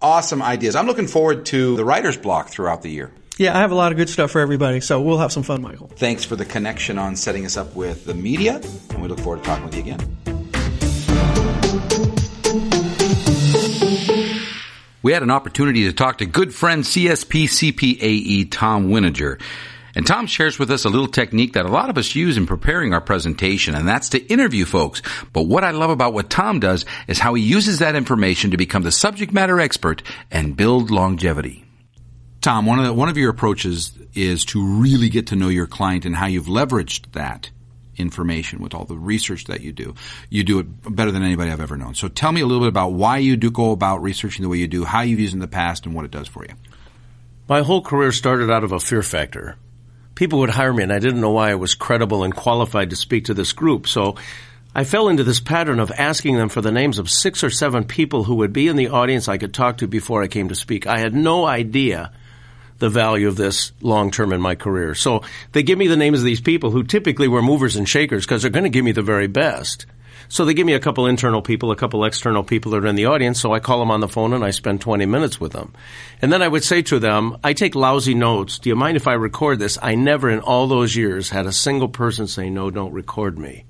[0.00, 0.74] Awesome ideas.
[0.74, 3.12] I'm looking forward to the writer's block throughout the year.
[3.36, 5.62] Yeah, I have a lot of good stuff for everybody, so we'll have some fun,
[5.62, 5.86] Michael.
[5.94, 9.44] Thanks for the connection on setting us up with the media, and we look forward
[9.44, 10.37] to talking with you again.
[15.00, 19.40] We had an opportunity to talk to good friend CSP CPAE Tom Winninger.
[19.94, 22.46] And Tom shares with us a little technique that a lot of us use in
[22.46, 25.02] preparing our presentation, and that's to interview folks.
[25.32, 28.56] But what I love about what Tom does is how he uses that information to
[28.56, 31.64] become the subject matter expert and build longevity.
[32.40, 35.66] Tom, one of the, one of your approaches is to really get to know your
[35.66, 37.50] client and how you've leveraged that
[37.98, 39.94] information with all the research that you do.
[40.30, 41.94] You do it better than anybody I've ever known.
[41.94, 44.58] So tell me a little bit about why you do go about researching the way
[44.58, 46.54] you do, how you've used it in the past, and what it does for you.
[47.48, 49.56] My whole career started out of a fear factor.
[50.14, 52.96] People would hire me, and I didn't know why I was credible and qualified to
[52.96, 53.86] speak to this group.
[53.86, 54.16] So
[54.74, 57.84] I fell into this pattern of asking them for the names of six or seven
[57.84, 60.54] people who would be in the audience I could talk to before I came to
[60.54, 60.86] speak.
[60.86, 62.12] I had no idea
[62.78, 64.94] the value of this long term in my career.
[64.94, 68.24] So they give me the names of these people who typically were movers and shakers
[68.24, 69.86] because they're going to give me the very best.
[70.30, 72.96] So they give me a couple internal people, a couple external people that are in
[72.96, 73.40] the audience.
[73.40, 75.72] So I call them on the phone and I spend 20 minutes with them.
[76.20, 78.58] And then I would say to them, I take lousy notes.
[78.58, 79.78] Do you mind if I record this?
[79.80, 83.64] I never in all those years had a single person say, no, don't record me.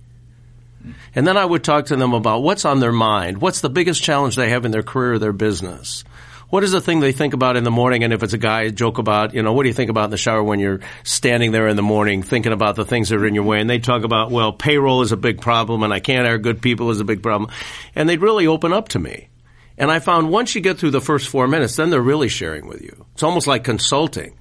[1.15, 3.41] And then I would talk to them about what's on their mind.
[3.41, 6.03] What's the biggest challenge they have in their career or their business?
[6.51, 8.05] What is the thing they think about in the morning?
[8.05, 10.11] And if it's a guy, joke about, you know, what do you think about in
[10.11, 13.27] the shower when you're standing there in the morning thinking about the things that are
[13.27, 13.61] in your way?
[13.61, 16.63] And they talk about, well, payroll is a big problem and I can't hire good
[16.63, 17.51] people is a big problem.
[17.95, 19.29] And they'd really open up to me.
[19.77, 22.67] And I found once you get through the first four minutes, then they're really sharing
[22.67, 23.07] with you.
[23.13, 24.37] It's almost like consulting.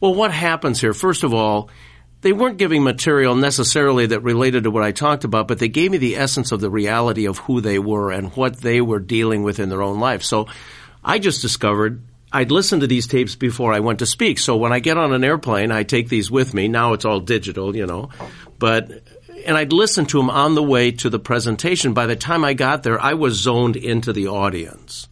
[0.00, 0.94] Well, what happens here?
[0.94, 1.70] First of all,
[2.22, 5.90] they weren't giving material necessarily that related to what I talked about, but they gave
[5.90, 9.42] me the essence of the reality of who they were and what they were dealing
[9.42, 10.22] with in their own life.
[10.22, 10.48] So
[11.04, 12.02] I just discovered
[12.34, 14.40] I'd listened to these tapes before I went to speak.
[14.40, 16.66] So when I get on an airplane, I take these with me.
[16.66, 18.10] Now it's all digital, you know,
[18.58, 18.90] but,
[19.46, 21.94] and I'd listen to them on the way to the presentation.
[21.94, 25.08] By the time I got there, I was zoned into the audience.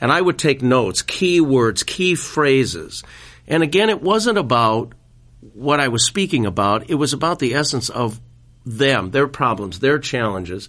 [0.00, 3.04] And I would take notes, key words, key phrases.
[3.46, 4.92] And again, it wasn't about
[5.54, 6.90] what I was speaking about.
[6.90, 8.20] It was about the essence of
[8.66, 10.68] them, their problems, their challenges.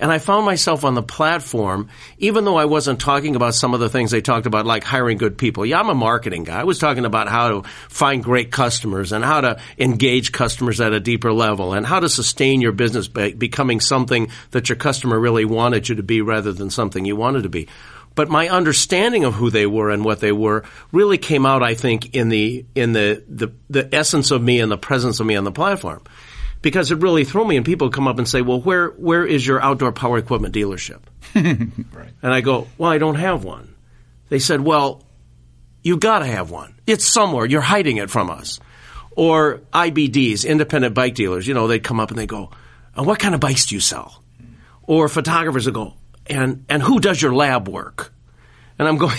[0.00, 3.80] And I found myself on the platform, even though I wasn't talking about some of
[3.80, 5.66] the things they talked about, like hiring good people.
[5.66, 6.60] Yeah, I'm a marketing guy.
[6.60, 10.94] I was talking about how to find great customers and how to engage customers at
[10.94, 15.20] a deeper level and how to sustain your business by becoming something that your customer
[15.20, 17.68] really wanted you to be rather than something you wanted to be.
[18.14, 21.74] But my understanding of who they were and what they were really came out, I
[21.74, 25.36] think, in the in the, the, the essence of me and the presence of me
[25.36, 26.02] on the platform
[26.62, 27.56] because it really threw me.
[27.56, 31.00] And people come up and say, "Well, where where is your outdoor power equipment dealership?"
[31.34, 32.10] right.
[32.22, 33.74] And I go, "Well, I don't have one."
[34.28, 35.02] They said, "Well,
[35.82, 36.74] you got to have one.
[36.86, 37.46] It's somewhere.
[37.46, 38.60] You're hiding it from us."
[39.16, 41.46] Or IBDs, independent bike dealers.
[41.46, 42.50] You know, they come up and they go,
[42.94, 44.22] and "What kind of bikes do you sell?"
[44.82, 45.94] Or photographers will go,
[46.26, 48.12] "And and who does your lab work?"
[48.78, 49.18] And I'm going,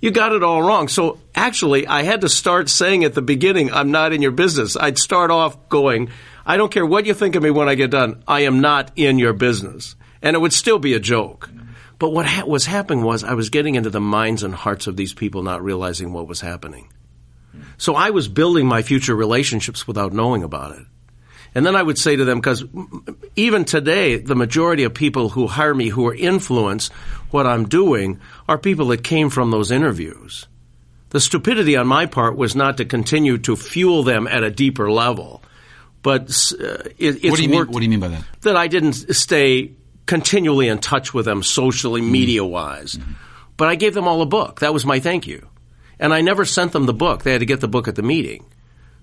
[0.00, 0.88] you got it all wrong.
[0.88, 4.76] So actually, I had to start saying at the beginning, I'm not in your business.
[4.76, 6.10] I'd start off going,
[6.50, 8.24] I don't care what you think of me when I get done.
[8.26, 9.94] I am not in your business.
[10.20, 11.48] And it would still be a joke.
[11.96, 14.96] But what ha- was happening was I was getting into the minds and hearts of
[14.96, 16.92] these people not realizing what was happening.
[17.78, 20.84] So I was building my future relationships without knowing about it.
[21.54, 22.64] And then I would say to them, because
[23.36, 26.88] even today, the majority of people who hire me who are influence
[27.30, 30.48] what I'm doing are people that came from those interviews.
[31.10, 34.90] The stupidity on my part was not to continue to fuel them at a deeper
[34.90, 35.44] level
[36.02, 36.64] but uh,
[36.98, 37.48] it, it's what do.
[37.48, 38.24] Mean, what do you mean by that?
[38.42, 39.72] That I didn't stay
[40.06, 42.12] continually in touch with them socially, mm-hmm.
[42.12, 42.94] media wise.
[42.94, 43.12] Mm-hmm.
[43.56, 44.60] But I gave them all a book.
[44.60, 45.46] That was my thank you.
[45.98, 47.22] And I never sent them the book.
[47.22, 48.46] They had to get the book at the meeting.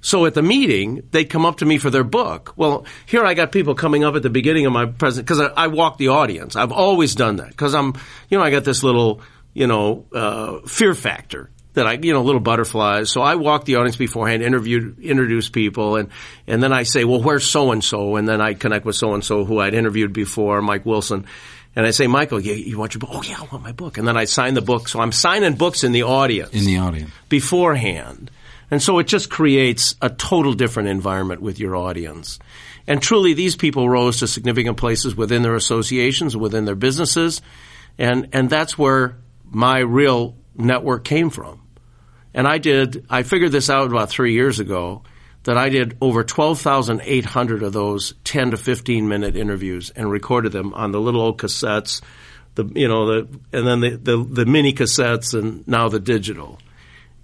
[0.01, 2.53] So at the meeting, they'd come up to me for their book.
[2.55, 5.47] Well, here I got people coming up at the beginning of my present because I,
[5.47, 6.55] I, walk the audience.
[6.55, 7.93] I've always done that because I'm,
[8.29, 9.21] you know, I got this little,
[9.53, 13.09] you know, uh, fear factor that I, you know, little butterflies.
[13.09, 16.09] So I walk the audience beforehand, interview, introduce people, and,
[16.45, 18.17] and then I say, well, where's so and so?
[18.17, 21.25] And then I connect with so and so who I'd interviewed before, Mike Wilson.
[21.75, 23.09] And I say, Michael, you, you want your book?
[23.13, 23.97] Oh yeah, I want my book.
[23.97, 24.87] And then I sign the book.
[24.87, 26.53] So I'm signing books in the audience.
[26.53, 27.11] In the audience.
[27.29, 28.31] Beforehand.
[28.71, 32.39] And so it just creates a total different environment with your audience.
[32.87, 37.41] And truly, these people rose to significant places within their associations, within their businesses.
[37.97, 41.61] And, and that's where my real network came from.
[42.33, 45.03] And I did, I figured this out about three years ago
[45.43, 50.73] that I did over 12,800 of those 10 to 15 minute interviews and recorded them
[50.73, 52.01] on the little old cassettes,
[52.55, 56.59] the, you know, the, and then the, the, the mini cassettes and now the digital.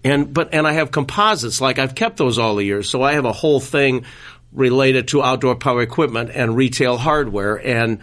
[0.04, 2.90] And, but, and I have composites, like I've kept those all the years.
[2.90, 4.06] So I have a whole thing
[4.52, 7.56] related to outdoor power equipment and retail hardware.
[7.56, 8.00] And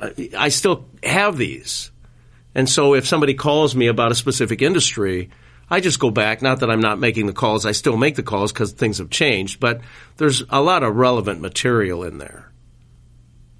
[0.00, 1.90] uh, I still have these.
[2.54, 5.30] And so if somebody calls me about a specific industry,
[5.70, 6.42] I just go back.
[6.42, 7.64] Not that I'm not making the calls.
[7.66, 9.80] I still make the calls because things have changed, but
[10.16, 12.50] there's a lot of relevant material in there.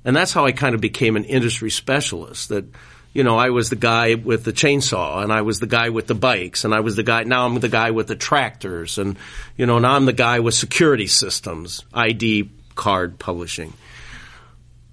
[0.04, 2.66] And that's how I kind of became an industry specialist that,
[3.14, 6.06] you know, I was the guy with the chainsaw and I was the guy with
[6.06, 9.16] the bikes and I was the guy, now I'm the guy with the tractors and,
[9.56, 13.72] you know, now I'm the guy with security systems, ID card publishing.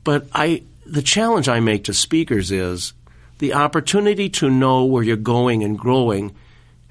[0.05, 2.93] But I, the challenge I make to speakers is
[3.39, 6.35] the opportunity to know where you're going and growing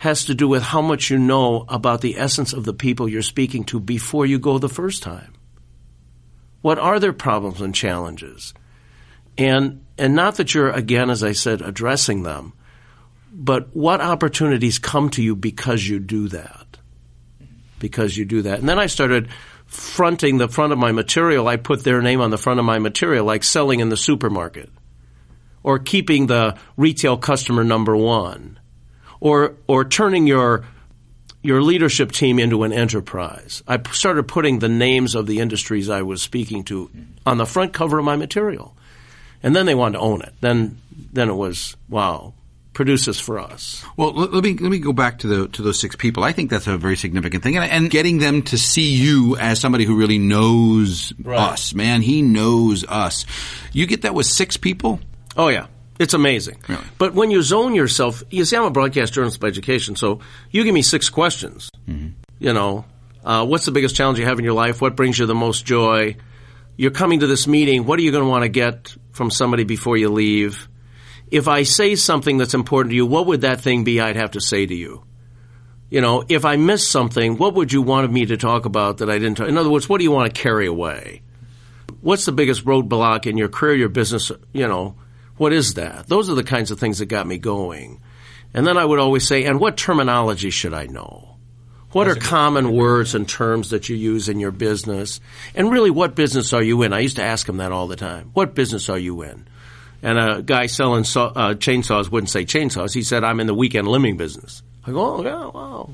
[0.00, 3.20] has to do with how much you know about the essence of the people you're
[3.20, 5.34] speaking to before you go the first time.
[6.62, 8.54] What are their problems and challenges?
[9.36, 12.54] And, and not that you're, again, as I said, addressing them,
[13.30, 16.78] but what opportunities come to you because you do that?
[17.78, 18.58] Because you do that.
[18.58, 19.28] And then I started
[19.66, 21.46] fronting the front of my material.
[21.46, 24.70] I put their name on the front of my material, like selling in the supermarket
[25.62, 28.59] or keeping the retail customer number one
[29.20, 30.64] or or turning your
[31.42, 33.62] your leadership team into an enterprise.
[33.66, 36.90] I started putting the names of the industries I was speaking to
[37.24, 38.74] on the front cover of my material,
[39.42, 40.34] and then they wanted to own it.
[40.40, 40.78] Then
[41.12, 42.34] then it was wow.
[42.72, 43.84] Produce this for us.
[43.96, 46.22] Well, let, let me let me go back to the to those six people.
[46.22, 49.58] I think that's a very significant thing, and, and getting them to see you as
[49.60, 51.36] somebody who really knows Right.
[51.38, 51.74] us.
[51.74, 53.26] Man, he knows us.
[53.72, 55.00] You get that with six people.
[55.36, 55.66] Oh yeah.
[56.00, 56.56] It's amazing.
[56.66, 56.82] Really?
[56.96, 60.64] But when you zone yourself, you see, I'm a broadcast journalist by education, so you
[60.64, 61.68] give me six questions.
[62.38, 62.86] You know,
[63.22, 64.80] uh, what's the biggest challenge you have in your life?
[64.80, 66.16] What brings you the most joy?
[66.78, 67.84] You're coming to this meeting.
[67.84, 70.70] What are you going to want to get from somebody before you leave?
[71.30, 74.30] If I say something that's important to you, what would that thing be I'd have
[74.30, 75.04] to say to you?
[75.90, 79.10] You know, if I miss something, what would you want me to talk about that
[79.10, 79.48] I didn't talk?
[79.48, 81.20] In other words, what do you want to carry away?
[82.00, 84.94] What's the biggest roadblock in your career, your business, you know?
[85.40, 86.06] What is that?
[86.06, 88.02] Those are the kinds of things that got me going.
[88.52, 91.38] And then I would always say, and what terminology should I know?
[91.92, 95.18] What are common words and terms that you use in your business?
[95.54, 96.92] And really, what business are you in?
[96.92, 98.32] I used to ask him that all the time.
[98.34, 99.48] What business are you in?
[100.02, 102.92] And a guy selling saw, uh, chainsaws wouldn't say chainsaws.
[102.92, 104.62] He said, I'm in the weekend limbing business.
[104.86, 105.90] I go, oh, yeah, wow.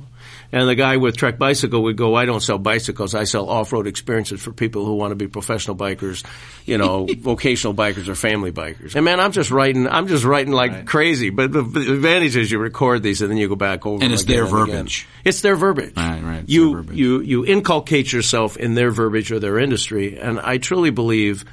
[0.52, 3.16] And the guy with Trek Bicycle would go, I don't sell bicycles.
[3.16, 6.24] I sell off-road experiences for people who want to be professional bikers,
[6.66, 8.94] you know, vocational bikers or family bikers.
[8.94, 11.30] And man, I'm just writing, I'm just writing like crazy.
[11.30, 14.12] But the, the advantage is you record these and then you go back over And
[14.12, 14.66] it's again their and again.
[14.76, 15.08] verbiage.
[15.24, 15.96] It's their verbiage.
[15.96, 16.38] Right, right.
[16.44, 16.96] It's You, verbiage.
[16.96, 20.16] you, you inculcate yourself in their verbiage or their industry.
[20.16, 21.44] And I truly believe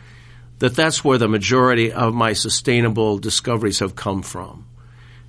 [0.59, 4.65] that that's where the majority of my sustainable discoveries have come from.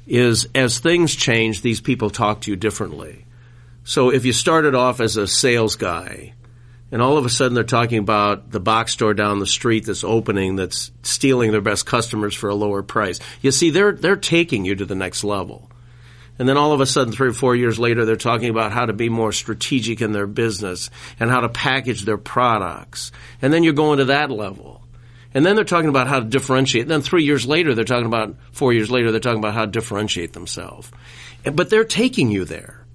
[0.07, 3.25] Is as things change, these people talk to you differently.
[3.85, 6.35] So if you started off as a sales guy,
[6.90, 10.05] and all of a sudden they're talking about the box store down the street that's
[10.05, 13.19] opening, that's stealing their best customers for a lower price.
[13.43, 15.71] You see, they're they're taking you to the next level.
[16.38, 18.87] And then all of a sudden, three or four years later, they're talking about how
[18.87, 20.90] to be more strategic in their business
[21.21, 23.12] and how to package their products.
[23.40, 24.84] And then you're going to that level.
[25.35, 26.87] And then they're talking about how to differentiate.
[26.87, 29.70] Then three years later, they're talking about, four years later, they're talking about how to
[29.70, 30.90] differentiate themselves.
[31.44, 32.87] But they're taking you there.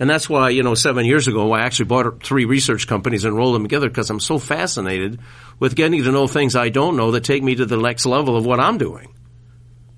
[0.00, 3.36] And that's why, you know, seven years ago, I actually bought three research companies and
[3.36, 5.20] rolled them together because I'm so fascinated
[5.60, 8.36] with getting to know things I don't know that take me to the next level
[8.36, 9.14] of what I'm doing.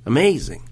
[0.04, 0.68] Amazing.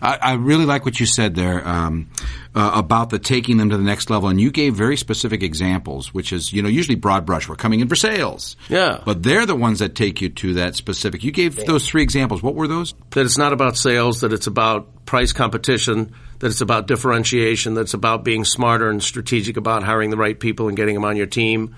[0.00, 2.08] I, I really like what you said there um,
[2.54, 6.12] uh, about the taking them to the next level, and you gave very specific examples,
[6.14, 7.48] which is you know usually broad brush.
[7.48, 9.00] We're coming in for sales, Yeah.
[9.04, 11.24] but they're the ones that take you to that specific.
[11.24, 12.42] You gave those three examples.
[12.42, 12.94] What were those?
[13.10, 17.82] that it's not about sales, that it's about price competition, that it's about differentiation, that
[17.82, 21.16] it's about being smarter and strategic about hiring the right people and getting them on
[21.16, 21.74] your team.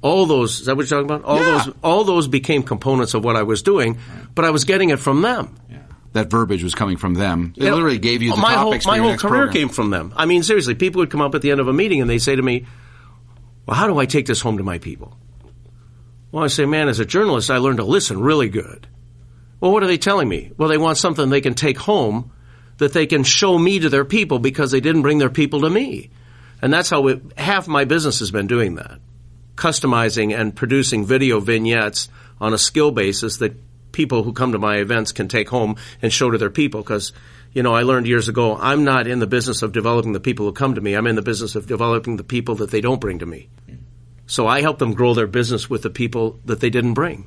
[0.00, 1.24] All those, is that what you're talking about?
[1.28, 1.62] All Yeah.
[1.64, 3.98] those, all those became components of what I was doing,
[4.34, 5.54] but I was getting it from them.
[6.12, 7.54] That verbiage was coming from them.
[7.56, 9.52] They literally gave you the my topics whole, my whole career program.
[9.52, 10.12] came from them.
[10.16, 12.18] I mean, seriously, people would come up at the end of a meeting and they
[12.18, 12.66] say to me,
[13.66, 15.16] "Well, how do I take this home to my people?"
[16.30, 18.86] Well, I say, "Man, as a journalist, I learned to listen really good."
[19.60, 20.50] Well, what are they telling me?
[20.56, 22.32] Well, they want something they can take home
[22.78, 25.70] that they can show me to their people because they didn't bring their people to
[25.70, 26.10] me.
[26.60, 28.98] And that's how it, half my business has been doing that.
[29.54, 32.08] Customizing and producing video vignettes
[32.40, 33.54] on a skill basis that
[33.92, 37.12] people who come to my events can take home and show to their people because
[37.52, 40.46] you know, I learned years ago, I'm not in the business of developing the people
[40.46, 40.94] who come to me.
[40.94, 43.48] I'm in the business of developing the people that they don't bring to me.
[44.26, 47.26] So I help them grow their business with the people that they didn't bring.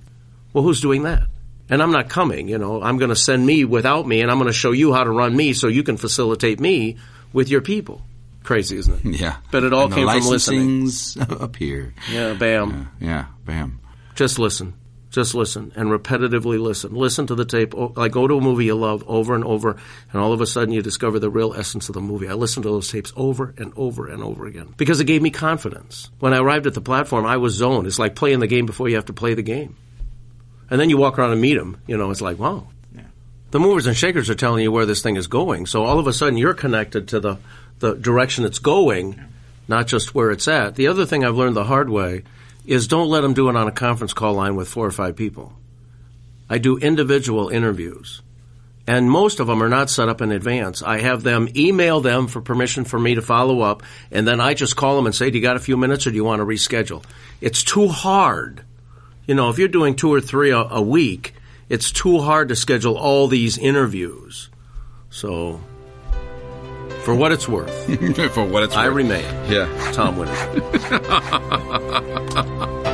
[0.53, 1.27] Well, who's doing that?
[1.69, 4.37] And I'm not coming, you know, I'm going to send me without me and I'm
[4.37, 6.97] going to show you how to run me so you can facilitate me
[7.33, 8.01] with your people.
[8.43, 9.19] Crazy, isn't it?
[9.19, 9.37] Yeah.
[9.51, 10.87] But it all came from listening.
[11.19, 11.93] Up here.
[12.11, 12.91] Yeah, bam.
[12.99, 13.79] Yeah, bam.
[14.13, 14.73] Just listen.
[15.15, 16.93] Just listen and repetitively listen.
[16.93, 17.73] Listen to the tape.
[17.73, 19.77] Oh, o- Like go to a movie you love over and over,
[20.11, 22.27] and all of a sudden you discover the real essence of the movie.
[22.27, 25.29] I listened to those tapes over and over and over again because it gave me
[25.29, 26.09] confidence.
[26.19, 27.87] When I arrived at the platform, I was zoned.
[27.87, 29.77] It's like playing the game before you have to play the game.
[30.69, 31.77] And then you walk around and meet them.
[31.87, 32.67] You know, it's like, wow.
[33.51, 35.65] The movers and shakers are telling you where this thing is going.
[35.65, 37.37] So all of a sudden you're connected to the,
[37.79, 39.17] the direction it's going,
[39.69, 40.75] not just where it's at.
[40.75, 42.23] The other thing I've learned the hard way
[42.67, 45.15] is don't let them do it on a conference call line with four or five
[45.15, 45.53] people.
[46.49, 48.21] I do individual interviews.
[48.87, 50.83] And most of them are not set up in advance.
[50.83, 54.53] I have them email them for permission for me to follow up, and then I
[54.53, 56.39] just call them and say, Do you got a few minutes or do you want
[56.39, 57.03] to reschedule?
[57.41, 58.63] It's too hard.
[59.25, 61.33] You know, if you're doing two or three a, a week,
[61.67, 64.49] it's too hard to schedule all these interviews.
[65.09, 65.61] So,
[67.05, 67.69] for what it's worth,
[68.33, 68.83] For what it's worth.
[68.83, 69.67] I remain Yeah.
[69.93, 70.33] Tom Winninger.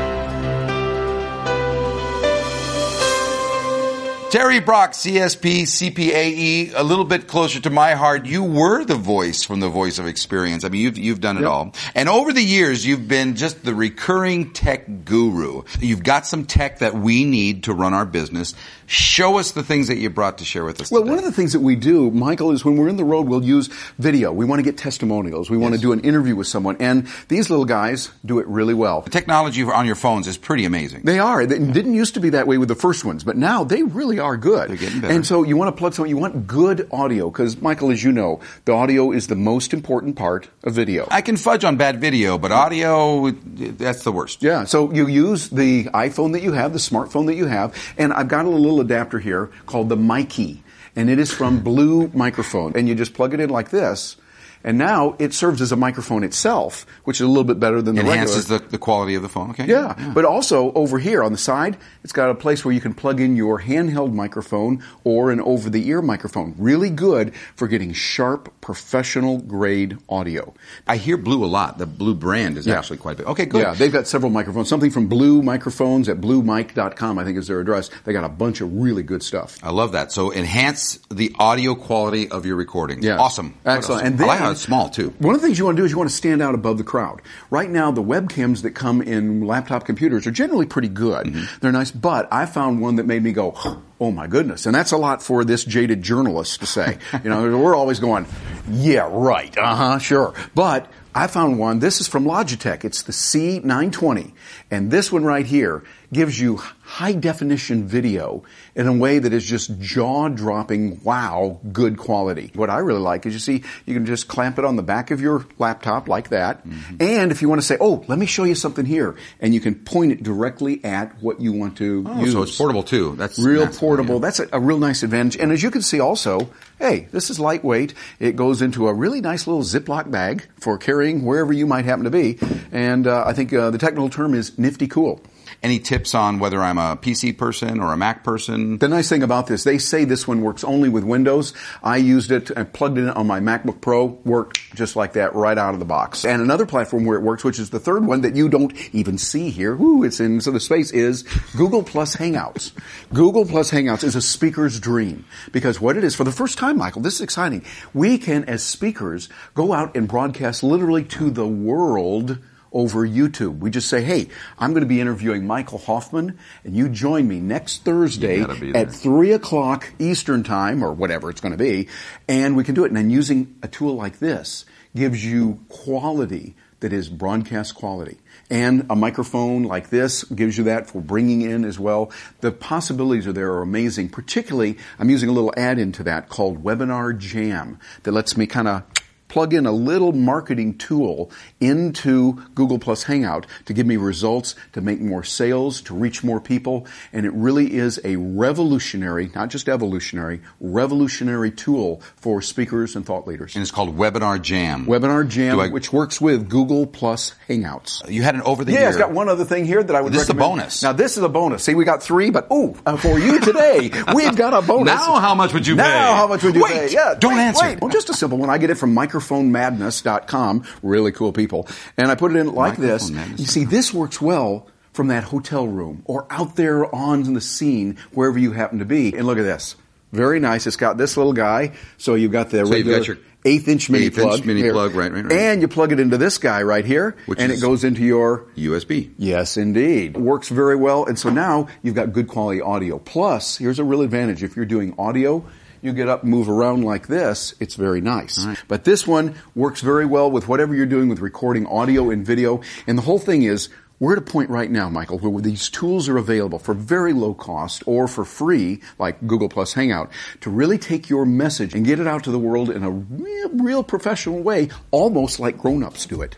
[4.31, 8.25] Terry Brock, CSP, CPAE, a little bit closer to my heart.
[8.25, 10.63] You were the voice from the Voice of Experience.
[10.63, 11.73] I mean, you've, you've done it all.
[11.95, 15.63] And over the years, you've been just the recurring tech guru.
[15.81, 18.55] You've got some tech that we need to run our business.
[18.85, 21.09] Show us the things that you brought to share with us Well, today.
[21.09, 23.43] one of the things that we do, Michael, is when we're in the road, we'll
[23.43, 23.67] use
[23.99, 24.31] video.
[24.31, 25.49] We want to get testimonials.
[25.49, 26.77] We want to do an interview with someone.
[26.79, 29.01] And these little guys do it really well.
[29.01, 31.01] the technology on your phones is pretty amazing.
[31.03, 31.45] They are.
[31.45, 34.20] They didn't used to be that way with the first ones, but now they really
[34.21, 34.69] are good.
[34.69, 35.13] They're getting better.
[35.13, 38.13] And so you want to plug something, you want good audio, because Michael, as you
[38.13, 41.07] know, the audio is the most important part of video.
[41.11, 44.41] I can fudge on bad video, but audio, that's the worst.
[44.41, 48.13] Yeah, so you use the iPhone that you have, the smartphone that you have, and
[48.13, 50.63] I've got a little adapter here called the Mikey,
[50.95, 54.17] and it is from Blue Microphone, and you just plug it in like this,
[54.63, 57.95] and now it serves as a microphone itself, which is a little bit better than
[57.95, 58.59] the Enhances regular.
[58.59, 59.51] the, the quality of the phone.
[59.51, 59.65] Okay.
[59.67, 62.93] Yeah, but also over here on the side, it's got a place where you can
[62.93, 66.55] plug in your handheld microphone or an over-the-ear microphone.
[66.57, 70.53] Really good for getting sharp, professional grade audio.
[70.87, 71.77] I hear Blue a lot.
[71.77, 72.77] The Blue brand is Yeah.
[72.77, 73.27] actually quite big.
[73.27, 73.61] Okay, good.
[73.61, 74.69] Yeah, they've got several microphones.
[74.69, 77.89] Something from Blue Microphones at bluemic.com, I think is their address.
[78.05, 79.57] They got a bunch of really good stuff.
[79.63, 80.11] I love that.
[80.11, 83.03] So enhance the audio quality of your recording.
[83.03, 83.17] Yeah.
[83.17, 83.53] Awesome.
[83.65, 84.05] Excellent.
[84.05, 85.13] And oh, then, I like how it's small too.
[85.19, 86.77] One of the things you want to do is you want to stand out above
[86.77, 87.21] the crowd.
[87.49, 91.27] Right now, the webcams that come in laptop computers are generally pretty good.
[91.27, 91.59] Mm-hmm.
[91.61, 93.55] They're nice, but I found one that made me go,
[93.99, 94.65] oh my goodness.
[94.65, 96.97] And that's a lot for this jaded journalist to say.
[97.23, 98.25] you know, we're always going,
[98.69, 100.33] yeah, right, uh huh, sure.
[100.55, 102.83] But I found one, this is from Logitech.
[102.85, 104.33] It's the C920.
[104.69, 105.83] And this one right here
[106.13, 108.43] gives you high definition video
[108.75, 112.51] in a way that is just jaw dropping, wow, good quality.
[112.53, 115.09] What I really like is you see, you can just clamp it on the back
[115.11, 116.65] of your laptop like that.
[116.99, 119.61] And if you want to say, oh, let me show you something here, and you
[119.61, 122.33] can point it directly at what you want to Oh, use.
[122.33, 123.15] so it's portable too.
[123.15, 124.15] That's Real massive, portable.
[124.15, 124.21] yeah.
[124.21, 125.37] That's a, a real nice advantage.
[125.41, 127.93] And as you can see also, hey, this is lightweight.
[128.19, 132.03] It goes into a really nice little Ziploc bag for carrying wherever you might happen
[132.03, 132.37] to be.
[132.73, 135.21] And uh, I think uh, the technical term is nifty cool.
[135.63, 138.79] Any tips on whether I'm a PC person or a Mac person?
[138.79, 141.53] The nice thing about this, they say this one works only with Windows.
[141.83, 145.35] I used it and plugged it in on my MacBook Pro, worked just like that
[145.35, 146.25] right out of the box.
[146.25, 149.19] And another platform where it works, which is the third one that you don't even
[149.19, 151.21] see here, whoo, it's in so the space, is
[151.55, 152.71] Google Plus Hangouts.
[153.13, 156.79] Google Plus Hangouts is a speaker's dream because what it is, for the first time,
[156.79, 157.63] Michael, this is exciting.
[157.93, 162.39] We can, as speakers, go out and broadcast literally to the world
[162.71, 163.59] over YouTube.
[163.59, 167.39] We just say, hey, I'm going to be interviewing Michael Hoffman, and you join me
[167.39, 168.87] next Thursday You gotta be there.
[168.87, 171.87] at 3 o'clock Eastern Time, or whatever it's going to be,
[172.27, 172.87] and we can do it.
[172.87, 174.65] And then using a tool like this
[174.95, 178.17] gives you quality that is broadcast quality.
[178.49, 182.11] And a microphone like this gives you that for bringing in as well.
[182.41, 184.09] The possibilities are there are amazing.
[184.09, 188.67] Particularly, I'm using a little add-in to that called Webinar Jam that lets me kind
[188.67, 188.83] of
[189.31, 194.81] plug in a little marketing tool into Google Plus Hangout to give me results, to
[194.81, 196.85] make more sales, to reach more people.
[197.13, 203.27] And it really is a revolutionary, not just evolutionary, revolutionary tool for speakers and thought
[203.27, 203.55] leaders.
[203.55, 204.85] And it's called Webinar Jam.
[204.85, 208.09] Webinar Jam, I- which works with Google Plus Hangouts.
[208.11, 208.89] You had an over the Yeah, year.
[208.89, 210.83] it's got one other thing here that I would This is a bonus.
[210.83, 211.63] Now this is a bonus.
[211.63, 214.93] See, we got three, but ooh, uh, for you today, we've got a bonus.
[214.93, 215.89] Now how much would you now pay?
[215.89, 216.89] Now, how much would you Wait, pay?
[216.91, 217.65] Yeah, don't wait, answer.
[217.65, 217.79] Wait.
[217.81, 218.49] Well, just a simple one.
[218.49, 220.63] I get it from microphonemadness.com.
[220.83, 221.67] Really cool people.
[221.97, 223.09] And I put it in like this.
[223.09, 227.97] You see, this works well from that hotel room or out there on the scene,
[228.13, 229.15] wherever you happen to be.
[229.15, 229.75] And look at this.
[230.11, 230.67] Very nice.
[230.67, 231.71] It's got this little guy.
[231.97, 234.45] So you've got the you've regular got your eighth inch mini eighth inch plug.
[234.45, 234.73] mini here.
[234.73, 235.31] plug, right, right, right.
[235.31, 237.15] And you plug it into this guy right here.
[237.27, 239.11] Which and is- it goes into your USB.
[239.17, 240.17] Yes, indeed.
[240.17, 241.05] Works very well.
[241.05, 242.99] And so now you've got good quality audio.
[242.99, 244.43] Plus, here's a real advantage.
[244.43, 245.45] If you're doing audio,
[245.81, 248.45] you get up, move around like this, it's very nice.
[248.67, 252.61] But this one works very well with whatever you're doing with recording audio and video.
[252.87, 253.69] And the whole thing is,
[254.01, 257.35] we're at a point right now, Michael, where these tools are available for very low
[257.35, 260.09] cost or for free, like Google Plus Hangout,
[260.41, 263.49] to really take your message and get it out to the world in a real,
[263.49, 266.35] real professional way, almost like grown-ups do it.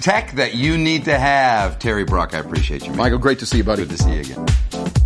[0.00, 1.78] Tech that you need to have.
[1.78, 2.88] Terry Brock, I appreciate you.
[2.88, 2.98] man.
[2.98, 3.86] Michael, great to see you, buddy.
[3.86, 5.05] Good to see you again.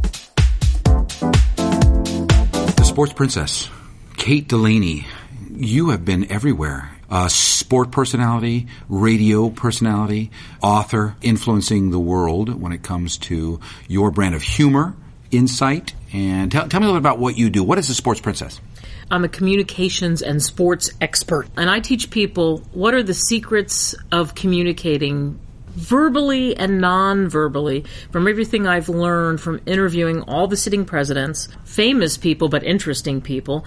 [2.91, 3.70] The sports princess,
[4.16, 5.07] Kate Delaney.
[5.49, 6.91] You have been everywhere.
[7.09, 14.34] A sport personality, radio personality, author, influencing the world when it comes to your brand
[14.34, 14.97] of humor,
[15.30, 17.62] insight, and tell, tell me a little bit about what you do.
[17.62, 18.61] What is a sports princess?
[19.09, 24.34] I'm a communications and sports expert, and I teach people what are the secrets of
[24.34, 25.38] communicating
[25.71, 32.49] verbally and non-verbally from everything I've learned from interviewing all the sitting presidents, famous people
[32.49, 33.64] but interesting people,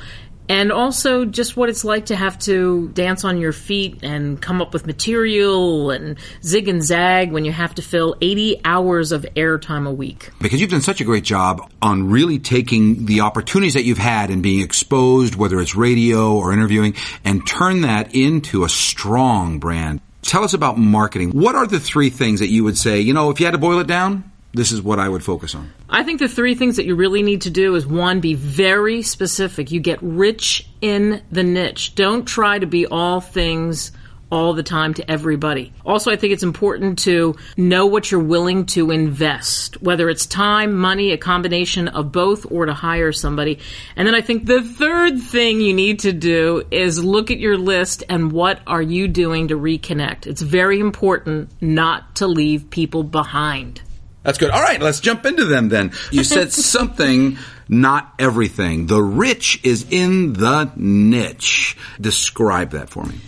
[0.49, 4.61] and also just what it's like to have to dance on your feet and come
[4.61, 9.25] up with material and zig and zag when you have to fill 80 hours of
[9.35, 10.31] airtime a week.
[10.41, 14.29] because you've done such a great job on really taking the opportunities that you've had
[14.29, 20.01] and being exposed, whether it's radio or interviewing, and turn that into a strong brand.
[20.23, 21.31] Tell us about marketing.
[21.31, 23.57] What are the three things that you would say, you know, if you had to
[23.57, 25.71] boil it down, this is what I would focus on?
[25.89, 29.01] I think the three things that you really need to do is one, be very
[29.01, 29.71] specific.
[29.71, 31.95] You get rich in the niche.
[31.95, 33.91] Don't try to be all things
[34.33, 35.71] all the time to everybody.
[35.85, 40.73] Also, I think it's important to know what you're willing to invest, whether it's time,
[40.73, 43.59] money, a combination of both, or to hire somebody.
[43.95, 47.59] And then I think the third thing you need to do is look at your
[47.59, 50.25] list and what are you doing to reconnect.
[50.25, 53.83] It's very important not to leave people behind.
[54.23, 54.49] That's good.
[54.49, 55.91] All right, let's jump into them then.
[56.09, 57.37] You said something,
[57.69, 58.87] not everything.
[58.87, 61.77] The rich is in the niche.
[62.01, 63.19] Describe that for me.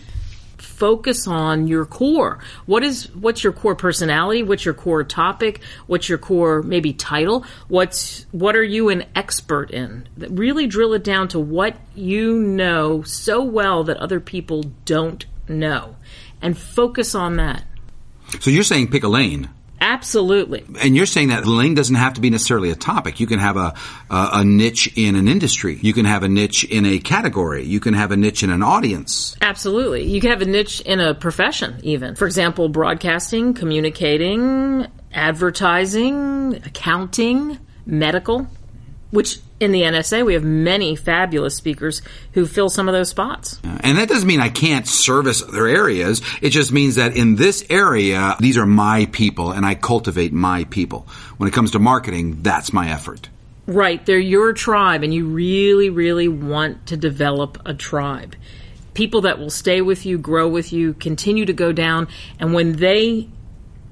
[0.76, 2.40] Focus on your core.
[2.66, 4.44] What is what's your core personality?
[4.44, 5.62] What's your core topic?
[5.88, 7.46] What's your core maybe title?
[7.68, 10.08] What's what are you an expert in?
[10.18, 15.96] Really drill it down to what you know so well that other people don't know
[16.42, 17.64] and focus on that.
[18.40, 19.50] So you're saying pick a lane.
[19.82, 20.66] Absolutely.
[20.82, 23.20] And you're saying that lane doesn't have to be necessarily a topic.
[23.20, 23.74] You can have a,
[24.10, 25.78] a, a niche in an industry.
[25.82, 27.66] You can have a niche in a category.
[27.66, 29.36] You can have a niche in an audience.
[29.42, 30.04] Absolutely.
[30.04, 32.16] You can have a niche in a profession, even.
[32.16, 38.48] For example, broadcasting, communicating, advertising, accounting, medical,
[39.16, 42.02] which in the NSA, we have many fabulous speakers
[42.34, 43.60] who fill some of those spots.
[43.64, 46.22] And that doesn't mean I can't service other areas.
[46.42, 50.66] It just means that in this area, these are my people and I cultivate my
[50.66, 51.08] people.
[51.38, 53.30] When it comes to marketing, that's my effort.
[53.68, 58.36] Right, they're your tribe, and you really, really want to develop a tribe.
[58.94, 62.08] People that will stay with you, grow with you, continue to go down,
[62.40, 63.28] and when they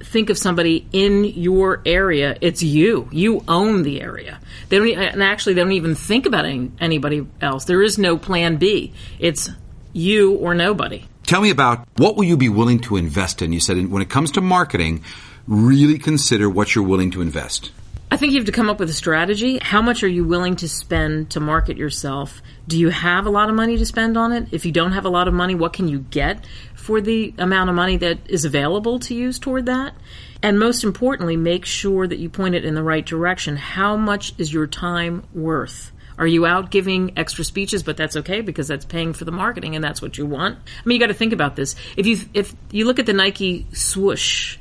[0.04, 3.08] think of somebody in your area, it's you.
[3.12, 4.40] You own the area.
[4.70, 7.66] They don't, and actually, they don't even think about any, anybody else.
[7.66, 8.94] There is no plan B.
[9.20, 9.50] It's
[9.94, 11.06] you or nobody.
[11.26, 13.54] Tell me about what will you be willing to invest in?
[13.54, 15.04] You said when it comes to marketing,
[15.48, 17.72] really consider what you're willing to invest.
[18.12, 19.58] I think you have to come up with a strategy.
[19.60, 22.44] How much are you willing to spend to market yourself?
[22.68, 24.50] Do you have a lot of money to spend on it?
[24.52, 26.46] If you don't have a lot of money, what can you get
[26.84, 29.94] for the amount of money that is available to use toward that?
[30.42, 33.56] And most importantly, make sure that you point it in the right direction.
[33.56, 35.92] How much is your time worth?
[36.18, 37.82] Are you out giving extra speeches?
[37.84, 40.58] But that's okay because that's paying for the marketing and that's what you want.
[40.60, 41.76] I mean, you got to think about this.
[41.96, 44.58] If you if you look at the Nike swoosh,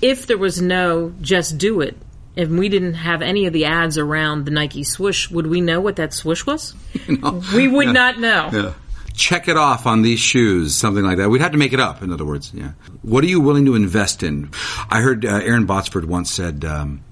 [0.00, 1.96] if there was no just do it,
[2.36, 5.80] if we didn't have any of the ads around the Nike swoosh, would we know
[5.80, 6.74] what that swoosh was?
[7.08, 7.42] No.
[7.54, 7.92] We would Yeah.
[7.92, 8.50] not know.
[8.52, 8.72] Yeah.
[9.14, 11.28] Check it off on these shoes, something like that.
[11.28, 12.52] We'd have to make it up, in other words.
[12.54, 12.72] Yeah.
[13.02, 14.50] What are you willing to invest in?
[14.88, 17.02] I heard uh, Aaron Botsford once said, um,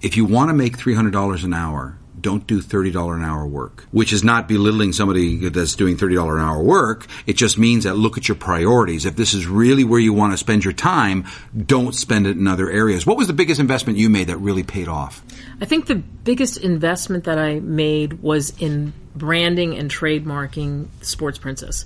[0.00, 4.12] if you want to make $300 an hour, don't do $30 an hour work, which
[4.12, 7.06] is not belittling somebody that's doing $30 an hour work.
[7.26, 9.04] It just means that look at your priorities.
[9.04, 12.46] If this is really where you want to spend your time, don't spend it in
[12.46, 13.06] other areas.
[13.06, 15.22] What was the biggest investment you made that really paid off?
[15.60, 21.84] I think the biggest investment that I made was in branding and trademarking Sports Princess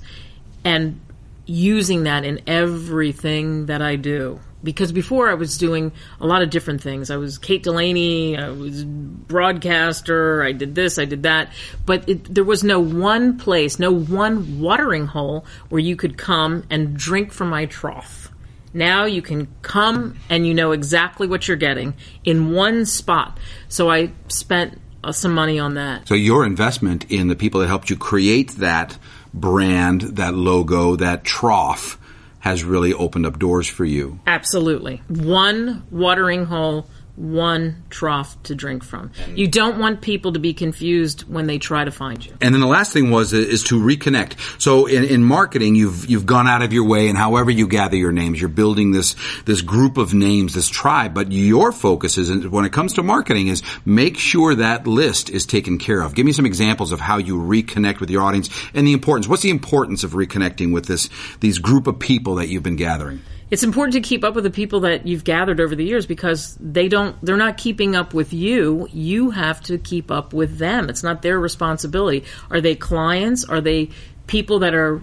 [0.64, 1.00] and
[1.46, 4.40] using that in everything that I do.
[4.64, 7.10] Because before I was doing a lot of different things.
[7.10, 11.52] I was Kate Delaney, I was broadcaster, I did this, I did that.
[11.84, 16.64] But it, there was no one place, no one watering hole where you could come
[16.70, 18.30] and drink from my trough.
[18.74, 21.94] Now you can come and you know exactly what you're getting
[22.24, 23.38] in one spot.
[23.68, 26.08] So I spent uh, some money on that.
[26.08, 28.96] So your investment in the people that helped you create that
[29.34, 31.98] brand, that logo, that trough
[32.42, 34.18] has really opened up doors for you.
[34.26, 34.96] Absolutely.
[35.08, 39.10] One watering hole, one trough to drink from.
[39.34, 42.32] You don't want people to be confused when they try to find you.
[42.40, 44.60] And then the last thing was is to reconnect.
[44.60, 47.96] So in, in marketing, you've you've gone out of your way, and however you gather
[47.96, 51.12] your names, you're building this this group of names, this tribe.
[51.12, 55.44] But your focus is when it comes to marketing is make sure that list is
[55.44, 56.14] taken care of.
[56.14, 59.28] Give me some examples of how you reconnect with your audience and the importance.
[59.28, 61.10] What's the importance of reconnecting with this
[61.40, 63.20] these group of people that you've been gathering?
[63.52, 66.56] It's important to keep up with the people that you've gathered over the years because
[66.58, 68.88] they don't they're not keeping up with you.
[68.94, 70.88] You have to keep up with them.
[70.88, 72.24] It's not their responsibility.
[72.50, 73.44] Are they clients?
[73.44, 73.90] Are they
[74.26, 75.02] people that are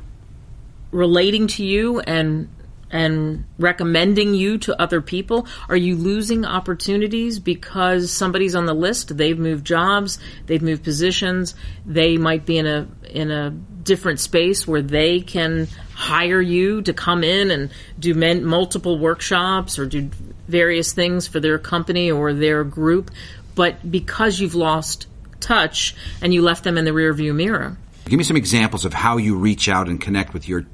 [0.89, 2.50] relating to you and
[2.92, 5.48] and recommending you to other people?
[5.68, 9.16] Are you losing opportunities because somebody's on the list?
[9.16, 14.68] They've moved jobs, they've moved positions, they might be in a in a different space
[14.68, 20.10] where they can hire you to come in and do men, multiple workshops or do
[20.48, 23.12] various things for their company or their group,
[23.56, 25.08] but because you've lost
[25.40, 27.78] touch and you left them in the rearview mirror.
[28.06, 30.66] Give me some examples of how you reach out and connect with your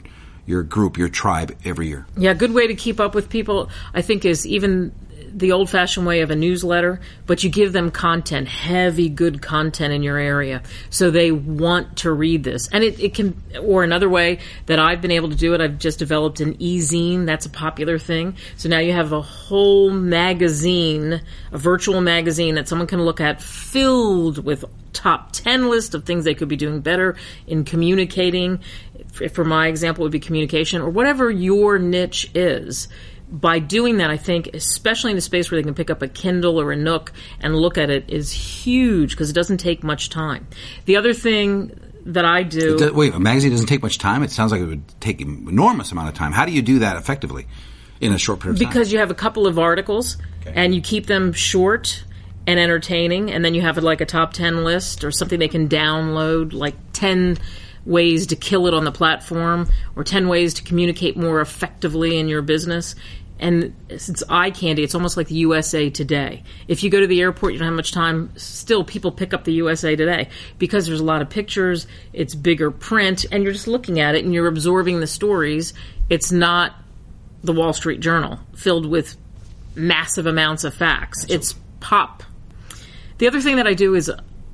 [0.46, 2.06] your group, your tribe every year.
[2.18, 4.94] Yeah, good way to keep up with people, I think, is even
[5.36, 9.94] the old fashioned way of a newsletter, but you give them content, heavy, good content
[9.94, 10.64] in your area.
[10.90, 12.70] So they want to read this.
[12.70, 15.78] And it, it can, or another way that I've been able to do it, I've
[15.78, 17.26] just developed an e-zine.
[17.26, 18.38] That's a popular thing.
[18.56, 21.22] So now you have a whole magazine,
[21.52, 26.24] a virtual magazine that someone can look at filled with top 10 list of things
[26.24, 28.62] they could be doing better in communicating.
[29.34, 32.88] For my example, it would be communication or whatever your niche is
[33.30, 36.08] by doing that, I think, especially in a space where they can pick up a
[36.08, 40.10] Kindle or a Nook and look at it, is huge because it doesn't take much
[40.10, 40.48] time.
[40.86, 41.72] The other thing
[42.06, 44.22] that I do, Does- Wait, a magazine doesn't take much time.
[44.22, 46.34] It sounds like it would take an enormous amount of time.
[46.34, 47.48] How do you do that effectively
[48.00, 48.70] in a short period of time?
[48.70, 50.18] because you have a couple of articles
[50.56, 52.04] and you keep them short
[52.46, 55.68] and entertaining, and then you have like a top 10 list or something they can
[55.68, 57.40] download, like 10
[57.86, 62.28] ways to kill it on the platform or 10 ways to communicate more effectively in
[62.28, 62.96] your business.
[63.38, 66.44] And since eye candy, it's almost like the USA Today.
[66.68, 68.32] If you go to the airport, you don't have much time.
[68.38, 71.86] Still, people pick up the USA Today because there's a lot of pictures.
[72.14, 75.74] It's bigger print, and you're just looking at it and you're absorbing the stories.
[76.10, 76.76] It's not
[77.44, 79.18] the Wall Street Journal filled with
[79.76, 81.26] massive amounts of facts.
[81.30, 82.24] It's pop.
[83.18, 84.10] The other thing that I do is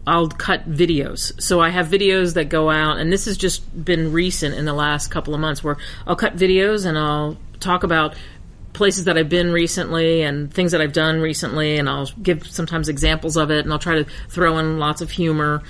[0.06, 1.40] I'll cut videos.
[1.42, 4.74] So I have videos that go out, and this has just been recent in the
[4.74, 5.78] last couple of months where
[6.08, 8.16] I'll cut videos and I'll talk about
[8.74, 12.90] places that I've been recently and things that I've done recently, and I'll give sometimes
[12.90, 15.62] examples of it, and I'll try to throw in lots of humor.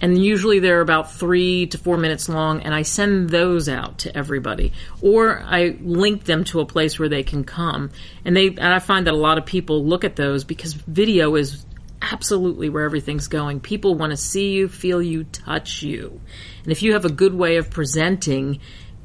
[0.00, 4.16] And usually they're about three to four minutes long, and I send those out to
[4.16, 7.90] everybody, or I link them to a place where they can come.
[8.24, 11.34] And they, and I find that a lot of people look at those because video
[11.34, 11.64] is
[12.00, 13.60] absolutely where everything's going.
[13.60, 16.20] People want to see you, feel you, touch you.
[16.62, 18.60] And if you have a good way of presenting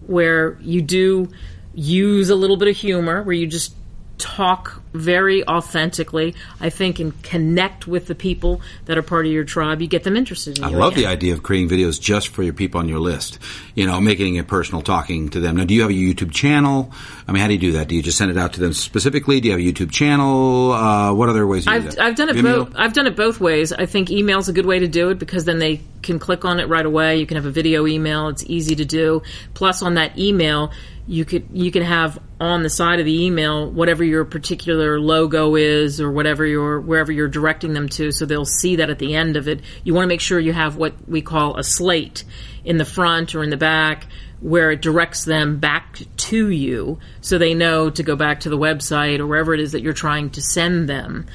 [0.05, 1.29] where you do
[1.73, 3.75] use a little bit of humor, where you just
[4.17, 9.43] talk very authentically, I think, and connect with the people that are part of your
[9.43, 10.77] tribe, you get them interested in I you.
[10.77, 11.03] love again.
[11.03, 13.39] the idea of creating videos just for your people on your list.
[13.75, 15.57] You know, making it personal, talking to them.
[15.57, 16.91] Now, do you have a YouTube channel?
[17.27, 17.87] I mean, how do you do that?
[17.87, 19.41] Do you just send it out to them specifically?
[19.41, 20.71] Do you have a YouTube channel?
[20.71, 21.99] Uh, what other ways do you I've, that?
[21.99, 22.65] I've done it Vimeo?
[22.65, 22.73] both.
[22.75, 23.73] I've done it both ways.
[23.73, 26.59] I think email's a good way to do it because then they can click on
[26.59, 27.17] it right away.
[27.17, 28.27] You can have a video email.
[28.27, 29.23] It's easy to do.
[29.53, 30.71] Plus, on that email,
[31.07, 35.55] you could you can have on the side of the email whatever your particular logo
[35.55, 39.15] is or whatever your wherever you're directing them to, so they'll see that at the
[39.15, 39.61] end of it.
[39.83, 42.23] You want to make sure you have what we call a slate
[42.65, 44.07] in the front or in the back
[44.43, 48.57] where it directs them back to you so they know to go back to the
[48.57, 51.25] website or wherever it is that you're trying to send them.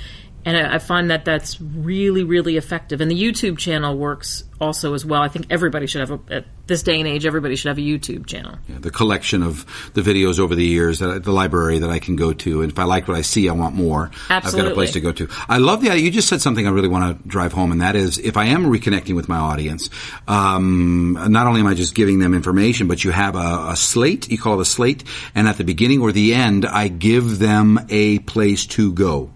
[0.44, 3.00] And I, I find that that's really, really effective.
[3.00, 5.22] And the YouTube channel works also as well.
[5.22, 7.82] I think everybody should have a, at this day and age, everybody should have a
[7.82, 8.56] YouTube channel.
[8.68, 9.64] Yeah, the collection of
[9.94, 12.62] the videos over the years, that, the library that I can go to.
[12.62, 14.10] And if I like what I see, I want more.
[14.28, 14.60] Absolutely.
[14.60, 15.28] I've got a place to go to.
[15.48, 16.04] I love the idea.
[16.04, 18.46] You just said something I really want to drive home, and that is if I
[18.46, 19.90] am reconnecting with my audience,
[20.26, 24.30] um, not only am I just giving them information, but you have a, a slate,
[24.30, 27.80] you call it a slate, and at the beginning or the end, I give them
[27.88, 29.30] a place to go.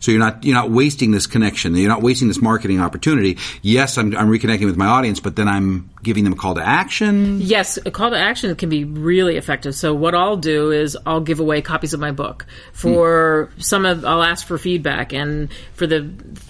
[0.00, 1.74] So you're not you're not wasting this connection.
[1.74, 3.38] You're not wasting this marketing opportunity.
[3.62, 6.62] Yes, I'm, I'm reconnecting with my audience, but then I'm giving them a call to
[6.62, 7.40] action.
[7.40, 9.74] Yes, a call to action can be really effective.
[9.74, 14.04] So what I'll do is I'll give away copies of my book for some of
[14.04, 16.00] I'll ask for feedback and for the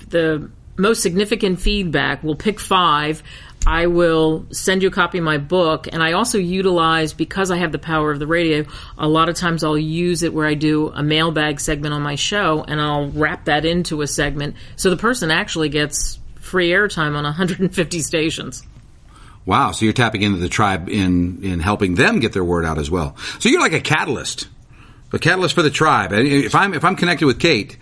[0.09, 3.23] the most significant feedback, we'll pick 5.
[3.67, 7.57] I will send you a copy of my book and I also utilize because I
[7.57, 8.65] have the power of the radio,
[8.97, 12.15] a lot of times I'll use it where I do a mailbag segment on my
[12.15, 17.17] show and I'll wrap that into a segment so the person actually gets free airtime
[17.17, 18.63] on 150 stations.
[19.45, 22.79] Wow, so you're tapping into the tribe in in helping them get their word out
[22.79, 23.17] as well.
[23.39, 24.49] So you're like a catalyst,
[25.13, 26.13] a catalyst for the tribe.
[26.13, 27.77] And if I'm if I'm connected with Kate,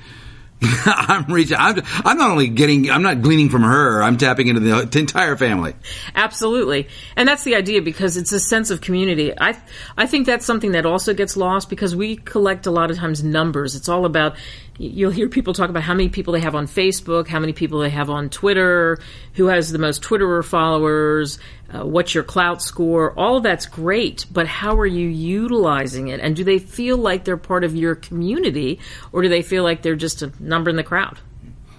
[0.86, 1.56] I'm reaching.
[1.58, 2.90] I'm, I'm not only getting.
[2.90, 4.02] I'm not gleaning from her.
[4.02, 5.74] I'm tapping into the, the entire family.
[6.14, 6.88] Absolutely.
[7.16, 9.32] And that's the idea because it's a sense of community.
[9.38, 9.60] I
[9.96, 13.22] I think that's something that also gets lost because we collect a lot of times
[13.22, 13.74] numbers.
[13.74, 14.36] It's all about
[14.78, 17.80] you'll hear people talk about how many people they have on Facebook, how many people
[17.80, 18.98] they have on Twitter,
[19.34, 21.38] who has the most Twitterer followers,
[21.72, 23.18] uh, what's your clout score.
[23.18, 26.20] All of that's great, but how are you utilizing it?
[26.20, 28.80] And do they feel like they're part of your community
[29.12, 31.18] or do they feel like they're just a number in the crowd?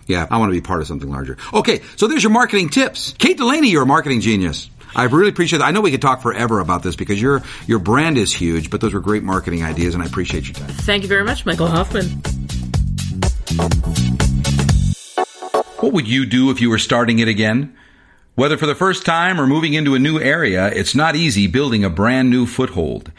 [0.08, 1.38] Yeah, I want to be part of something larger.
[1.54, 3.14] Okay, so there's your marketing tips.
[3.18, 4.70] Kate Delaney, you're a marketing genius.
[4.96, 5.66] I really appreciate that.
[5.66, 8.80] I know we could talk forever about this because your your brand is huge, but
[8.80, 10.70] those were great marketing ideas, and I appreciate your time.
[10.70, 12.55] Thank you very much, Michael Hoffman.
[15.80, 17.76] What would you do if you were starting it again?
[18.36, 21.84] Whether for the first time or moving into a new area, it's not easy building
[21.86, 23.12] a brand new foothold.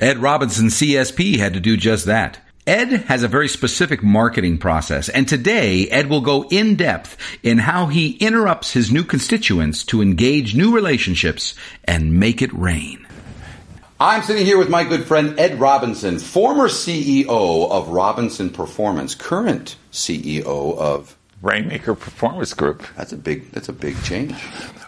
[0.00, 2.40] Ed Robinson CSP had to do just that.
[2.66, 7.58] Ed has a very specific marketing process, and today Ed will go in depth in
[7.58, 11.54] how he interrupts his new constituents to engage new relationships
[11.84, 13.03] and make it rain.
[14.00, 17.28] I'm sitting here with my good friend Ed Robinson, former CEO
[17.70, 20.44] of Robinson Performance, current CEO
[20.76, 22.84] of Rainmaker Performance Group.
[22.96, 23.52] That's a big.
[23.52, 24.34] That's a big change.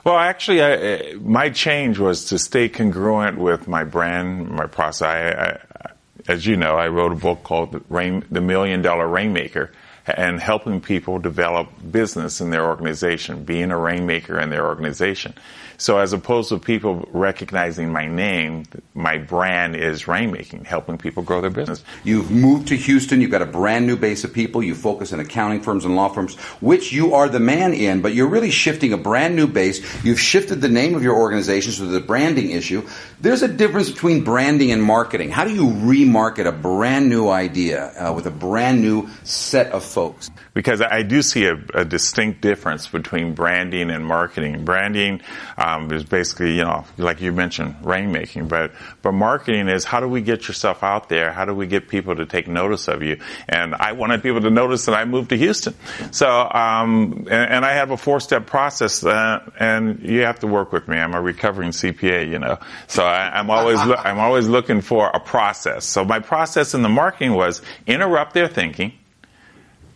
[0.03, 5.03] Well, actually, I, uh, my change was to stay congruent with my brand, my process.
[5.03, 5.91] I, I,
[6.27, 9.71] as you know, I wrote a book called Rain, the Million Dollar Rainmaker,
[10.07, 15.35] and helping people develop business in their organization, being a rainmaker in their organization.
[15.79, 18.65] So, as opposed to people recognizing my name,
[18.95, 21.85] my brand is rainmaking, helping people grow their business.
[22.05, 23.21] You've moved to Houston.
[23.21, 24.63] You've got a brand new base of people.
[24.63, 28.15] You focus in accounting firms and law firms, which you are the man in, but
[28.15, 30.05] you're really shifting a brand new base.
[30.05, 32.87] You've shifted the name of your organization, so the branding issue.
[33.21, 35.31] There's a difference between branding and marketing.
[35.31, 39.85] How do you remarket a brand new idea uh, with a brand new set of
[39.85, 40.31] folks?
[40.55, 44.65] Because I do see a, a distinct difference between branding and marketing.
[44.65, 45.21] Branding
[45.67, 50.09] um, is basically, you know, like you mentioned, rainmaking, but but marketing is how do
[50.09, 51.33] we get yourself out there?
[51.33, 53.19] How do we get people to take notice of you?
[53.49, 55.75] And I wanted people to notice that I moved to Houston.
[56.13, 60.73] So, um, and, and I have a four-step process, uh, and you have to work
[60.73, 60.97] with me.
[60.99, 65.09] I'm a recovering CPA, you know, so I, I'm always lo- I'm always looking for
[65.09, 65.85] a process.
[65.85, 68.93] So my process in the marketing was interrupt their thinking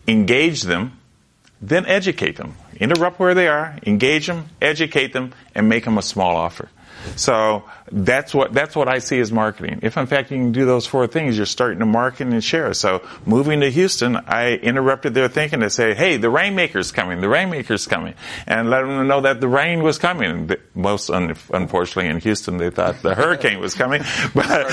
[0.07, 0.99] engage them,
[1.61, 2.55] then educate them.
[2.81, 6.67] Interrupt where they are, engage them, educate them, and make them a small offer.
[7.15, 9.79] So that's what that's what I see as marketing.
[9.81, 12.73] If in fact you can do those four things, you're starting to market and share.
[12.73, 17.21] So moving to Houston, I interrupted their thinking to say, "Hey, the rainmaker's coming.
[17.21, 18.13] The rainmaker's coming,"
[18.47, 20.51] and let them know that the rain was coming.
[20.73, 24.03] Most un- unfortunately in Houston, they thought the hurricane was coming,
[24.33, 24.69] but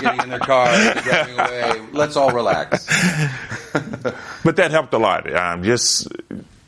[0.00, 0.66] getting in their car,
[1.02, 1.80] driving away.
[1.92, 2.86] Let's all relax.
[4.44, 5.32] but that helped a lot.
[5.32, 6.08] Um, just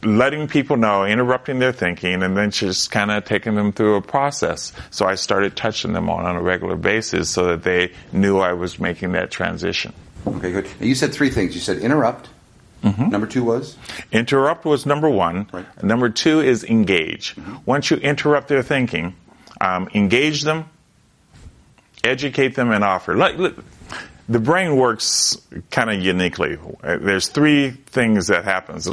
[0.04, 4.02] letting people know, interrupting their thinking, and then just kind of taking them through a
[4.02, 4.72] process.
[4.90, 8.52] So I started touching them on, on a regular basis so that they knew I
[8.52, 9.92] was making that transition.
[10.26, 10.68] Okay, good.
[10.80, 11.54] You said three things.
[11.54, 12.28] You said interrupt.
[12.82, 13.08] Mm-hmm.
[13.08, 13.76] Number two was?
[14.12, 15.48] Interrupt was number one.
[15.52, 15.82] Right.
[15.82, 17.34] Number two is engage.
[17.34, 17.56] Mm-hmm.
[17.64, 19.16] Once you interrupt their thinking,
[19.60, 20.68] um, engage them,
[22.02, 23.16] educate them, and offer.
[23.16, 23.36] Like,
[24.28, 25.36] the brain works
[25.70, 26.58] kind of uniquely.
[26.82, 28.88] There's three things that happens.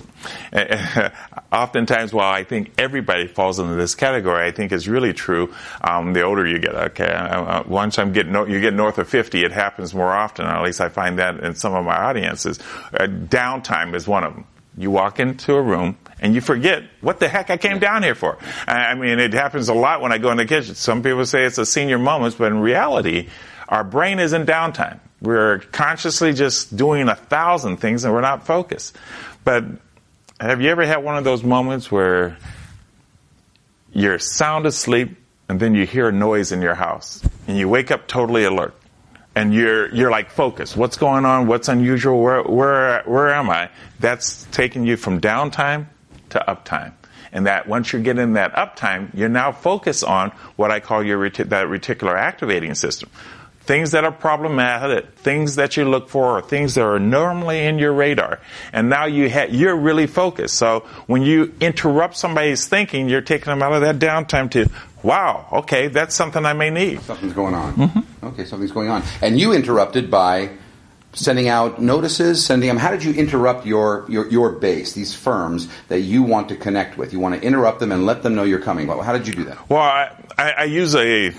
[1.51, 5.53] Oftentimes, while I think everybody falls into this category, I think is really true.
[5.82, 9.51] Um, the older you get, okay, once I'm getting you get north of 50, it
[9.51, 10.45] happens more often.
[10.45, 12.59] Or at least I find that in some of my audiences.
[12.93, 14.45] Uh, downtime is one of them.
[14.77, 18.15] You walk into a room and you forget what the heck I came down here
[18.15, 18.38] for.
[18.67, 20.75] I mean, it happens a lot when I go in the kitchen.
[20.75, 23.29] Some people say it's a senior moment, but in reality,
[23.67, 24.99] our brain is in downtime.
[25.22, 28.97] We're consciously just doing a thousand things and we're not focused.
[29.43, 29.65] But
[30.39, 32.38] have you ever had one of those moments where
[33.93, 35.17] you're sound asleep
[35.47, 38.74] and then you hear a noise in your house and you wake up totally alert
[39.36, 40.76] and you're you're like focused.
[40.76, 41.47] What's going on?
[41.47, 42.22] What's unusual?
[42.22, 43.69] Where where where am I?
[43.99, 45.88] That's taking you from downtime
[46.30, 46.93] to uptime.
[47.34, 51.03] And that once you get in that uptime, you're now focused on what I call
[51.03, 53.09] your that reticular activating system
[53.64, 57.80] things that are problematic, things that you look for, or things that are normally in
[57.80, 58.39] your radar.
[58.74, 60.55] And now you ha- you're really focused.
[60.55, 64.70] So when you interrupt somebody's thinking, you're taking them out of that downtime to,
[65.03, 67.01] wow, okay, that's something I may need.
[67.01, 67.74] Something's going on.
[67.76, 68.26] Mm-hmm.
[68.28, 69.03] Okay, something's going on.
[69.22, 70.49] And you interrupted by
[71.14, 72.78] sending out notices, sending them.
[72.78, 76.97] How did you interrupt your, your, your base, these firms that you want to connect
[76.97, 77.14] with?
[77.14, 78.88] You want to interrupt them and let them know you're coming.
[78.88, 79.70] How did you do that?
[79.70, 81.34] Well, I, I use a,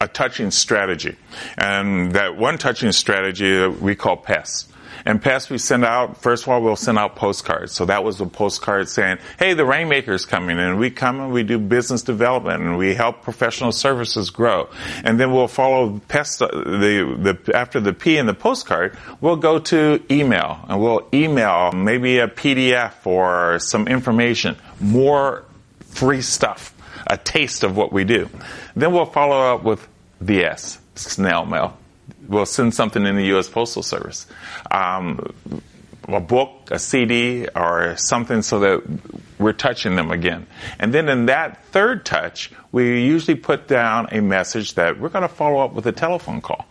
[0.00, 1.16] a touching strategy.
[1.58, 4.72] And that one touching strategy we call PEST.
[5.06, 7.70] And past we send out, first of all, we'll send out postcards.
[7.70, 11.44] So that was a postcard saying, hey, the Rainmaker's coming and we come and we
[11.44, 14.68] do business development and we help professional services grow.
[15.04, 19.60] And then we'll follow past the, the, after the P in the postcard, we'll go
[19.60, 25.44] to email and we'll email maybe a PDF or some information, more
[25.82, 26.74] free stuff,
[27.06, 28.28] a taste of what we do.
[28.74, 29.86] Then we'll follow up with
[30.20, 31.78] the S, snail mail
[32.28, 33.48] we'll send something in the U.S.
[33.48, 34.26] Postal Service.
[34.70, 35.34] Um,
[36.08, 38.82] a book, a CD, or something so that
[39.38, 40.46] we're touching them again.
[40.78, 45.22] And then in that third touch, we usually put down a message that we're going
[45.22, 46.64] to follow up with a telephone call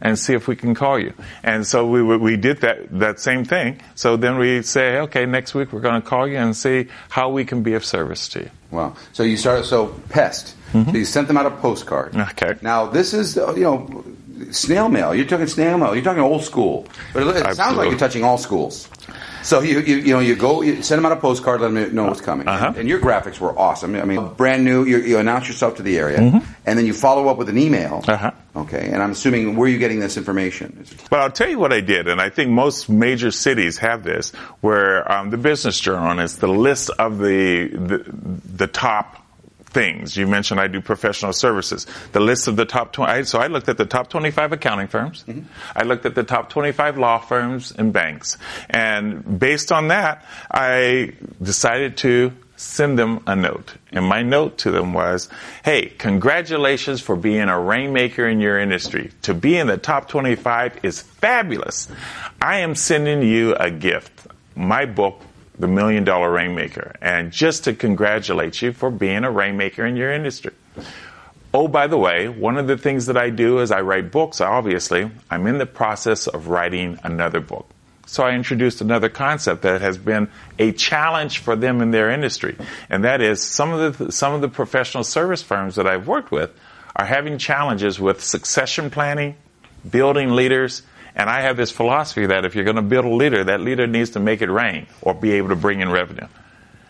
[0.00, 1.12] and see if we can call you.
[1.42, 3.80] And so we, we did that, that same thing.
[3.94, 7.28] So then we say, okay, next week we're going to call you and see how
[7.28, 8.50] we can be of service to you.
[8.70, 8.96] Wow.
[9.12, 10.56] So you started, so pest.
[10.72, 10.90] Mm-hmm.
[10.90, 12.16] So you sent them out a postcard.
[12.16, 12.54] Okay.
[12.62, 14.04] Now this is, you know,
[14.50, 15.14] snail mail.
[15.14, 15.94] You're talking snail mail.
[15.94, 16.86] You're talking old school.
[17.12, 18.88] But it, it sounds like you're touching all schools.
[19.42, 21.94] So you, you, you know you go you send them out a postcard, let them
[21.94, 22.68] know what's coming, uh-huh.
[22.68, 23.94] and, and, your graphics were awesome.
[23.94, 24.84] I mean, brand new.
[24.84, 26.52] You, you announce yourself to the area, mm-hmm.
[26.66, 28.04] and then you follow up with an email.
[28.06, 28.32] Uh-huh.
[28.54, 30.84] Okay, and I'm assuming where are you getting this information?
[31.10, 34.32] Well, I'll tell you what I did, and I think most major cities have this,
[34.60, 38.04] where um, the Business Journal is the list of the, the
[38.56, 39.24] the top
[39.70, 40.16] things.
[40.16, 41.86] You mentioned I do professional services.
[42.12, 45.24] The list of the top 20, so I looked at the top 25 accounting firms.
[45.26, 45.46] Mm-hmm.
[45.74, 48.36] I looked at the top 25 law firms and banks.
[48.68, 53.74] And based on that, I decided to send them a note.
[53.90, 55.30] And my note to them was,
[55.64, 59.12] hey, congratulations for being a rainmaker in your industry.
[59.22, 61.88] To be in the top 25 is fabulous.
[62.40, 64.26] I am sending you a gift.
[64.54, 65.22] My book,
[65.60, 70.10] the Million Dollar Rainmaker, and just to congratulate you for being a rainmaker in your
[70.10, 70.52] industry.
[71.52, 74.40] Oh, by the way, one of the things that I do is I write books,
[74.40, 75.10] obviously.
[75.30, 77.68] I'm in the process of writing another book.
[78.06, 82.56] So I introduced another concept that has been a challenge for them in their industry.
[82.88, 86.32] And that is some of the, some of the professional service firms that I've worked
[86.32, 86.50] with
[86.96, 89.36] are having challenges with succession planning,
[89.88, 90.82] building leaders,
[91.14, 93.86] and I have this philosophy that if you're going to build a leader, that leader
[93.86, 96.26] needs to make it rain or be able to bring in revenue.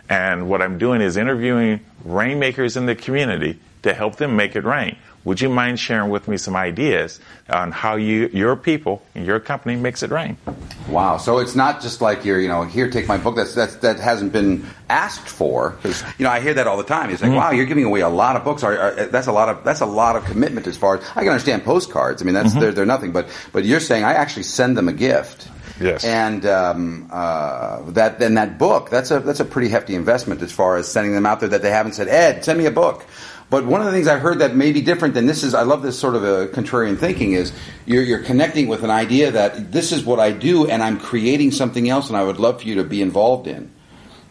[0.08, 4.64] And what I'm doing is interviewing rainmakers in the community to help them make it
[4.64, 4.96] rain.
[5.24, 9.38] Would you mind sharing with me some ideas on how you, your people, and your
[9.38, 10.38] company makes it rain?
[10.88, 11.18] Wow.
[11.18, 13.36] So it's not just like you're, you know, here, take my book.
[13.36, 15.70] That's, that's that hasn't been asked for.
[15.70, 17.10] Because you know, I hear that all the time.
[17.10, 17.38] It's like, mm-hmm.
[17.38, 18.62] wow, you're giving away a lot of books.
[18.62, 21.20] Are, are, that's a lot of that's a lot of commitment as far as I
[21.20, 22.22] can understand postcards.
[22.22, 22.60] I mean, that's mm-hmm.
[22.60, 23.12] they're, they're nothing.
[23.12, 25.48] But but you're saying I actually send them a gift.
[25.80, 26.04] Yes.
[26.04, 30.52] And um, uh, that then that book that's a that's a pretty hefty investment as
[30.52, 33.06] far as sending them out there that they haven't said Ed send me a book.
[33.50, 35.62] But one of the things I heard that may be different than this is I
[35.62, 37.52] love this sort of a contrarian thinking is
[37.84, 41.50] you're, you're connecting with an idea that this is what I do and I'm creating
[41.50, 43.72] something else and I would love for you to be involved in.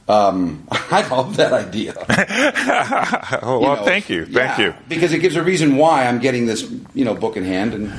[0.07, 1.93] Um, I love that idea.
[3.43, 4.74] well, you know, thank you, thank yeah, you.
[4.88, 7.74] Because it gives a reason why I'm getting this, you know, book in hand.
[7.74, 7.93] And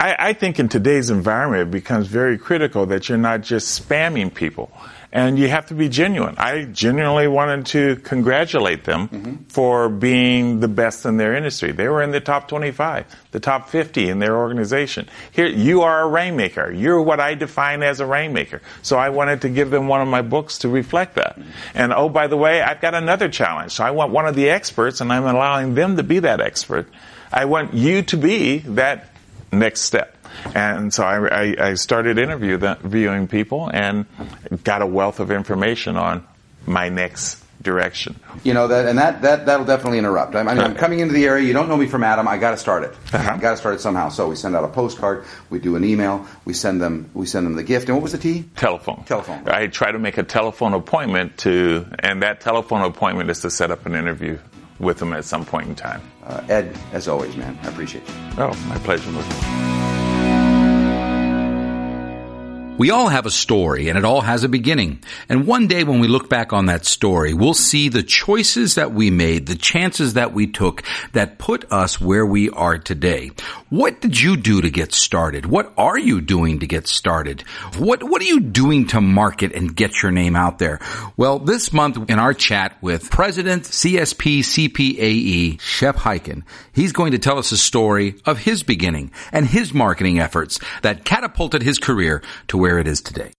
[0.00, 4.32] I, I think in today's environment, it becomes very critical that you're not just spamming
[4.32, 4.72] people
[5.12, 6.34] and you have to be genuine.
[6.38, 9.34] I genuinely wanted to congratulate them mm-hmm.
[9.48, 11.72] for being the best in their industry.
[11.72, 15.08] They were in the top 25, the top 50 in their organization.
[15.30, 16.72] Here, you are a rainmaker.
[16.72, 18.62] You're what I define as a rainmaker.
[18.80, 21.38] So I wanted to give them one of my books to reflect that.
[21.38, 21.50] Mm-hmm.
[21.74, 23.72] And oh, by the way, I've got another challenge.
[23.72, 26.88] So I want one of the experts, and I'm allowing them to be that expert.
[27.30, 29.10] I want you to be that
[29.52, 30.16] next step.
[30.54, 34.06] And so I, I, I started interviewing people and
[34.64, 36.26] got a wealth of information on
[36.66, 38.18] my next direction.
[38.42, 40.34] You know that, and that that that'll definitely interrupt.
[40.34, 41.46] I mean, I'm coming into the area.
[41.46, 42.26] You don't know me from Adam.
[42.26, 42.90] I got to start it.
[43.12, 43.34] Uh-huh.
[43.34, 44.08] I got to start it somehow.
[44.08, 45.24] So we send out a postcard.
[45.48, 46.26] We do an email.
[46.44, 47.08] We send them.
[47.14, 47.88] We send them the gift.
[47.88, 48.44] And what was the T?
[48.56, 49.04] Telephone.
[49.04, 49.48] Telephone.
[49.48, 53.70] I try to make a telephone appointment to, and that telephone appointment is to set
[53.70, 54.38] up an interview
[54.80, 56.02] with them at some point in time.
[56.24, 58.14] Uh, Ed, as always, man, I appreciate you.
[58.38, 59.91] Oh, my pleasure.
[62.82, 65.04] We all have a story and it all has a beginning.
[65.28, 68.92] And one day when we look back on that story, we'll see the choices that
[68.92, 73.30] we made, the chances that we took that put us where we are today.
[73.68, 75.46] What did you do to get started?
[75.46, 77.42] What are you doing to get started?
[77.78, 80.80] What, what are you doing to market and get your name out there?
[81.16, 87.20] Well, this month in our chat with President CSP CPAE, Shep Hyken, he's going to
[87.20, 92.22] tell us a story of his beginning and his marketing efforts that catapulted his career
[92.48, 93.30] to where where it is today.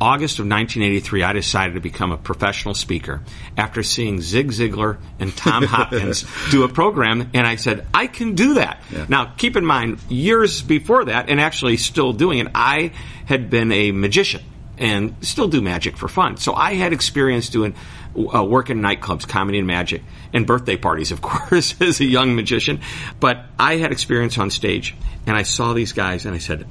[0.00, 3.20] August of 1983, I decided to become a professional speaker
[3.56, 8.36] after seeing Zig Ziglar and Tom Hopkins do a program, and I said, I can
[8.36, 8.80] do that.
[8.92, 9.06] Yeah.
[9.08, 12.92] Now, keep in mind, years before that, and actually still doing it, I
[13.26, 14.42] had been a magician
[14.78, 16.36] and still do magic for fun.
[16.36, 17.74] So I had experience doing
[18.16, 20.02] uh, work in nightclubs, comedy and magic,
[20.32, 22.80] and birthday parties, of course, as a young magician.
[23.18, 24.94] But I had experience on stage,
[25.26, 26.66] and I saw these guys, and I said,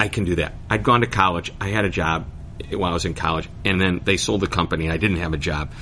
[0.00, 0.54] I can do that.
[0.70, 1.52] I'd gone to college.
[1.60, 2.26] I had a job
[2.70, 4.90] while I was in college, and then they sold the company.
[4.90, 5.72] I didn't have a job.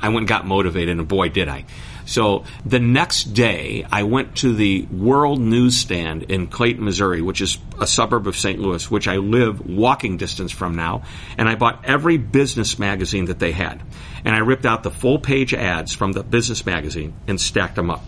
[0.00, 1.64] I went and got motivated, and boy, did I.
[2.06, 7.56] So the next day, I went to the World Newsstand in Clayton, Missouri, which is
[7.80, 8.58] a suburb of St.
[8.58, 11.04] Louis, which I live walking distance from now,
[11.38, 13.82] and I bought every business magazine that they had.
[14.24, 17.90] And I ripped out the full page ads from the business magazine and stacked them
[17.90, 18.04] up.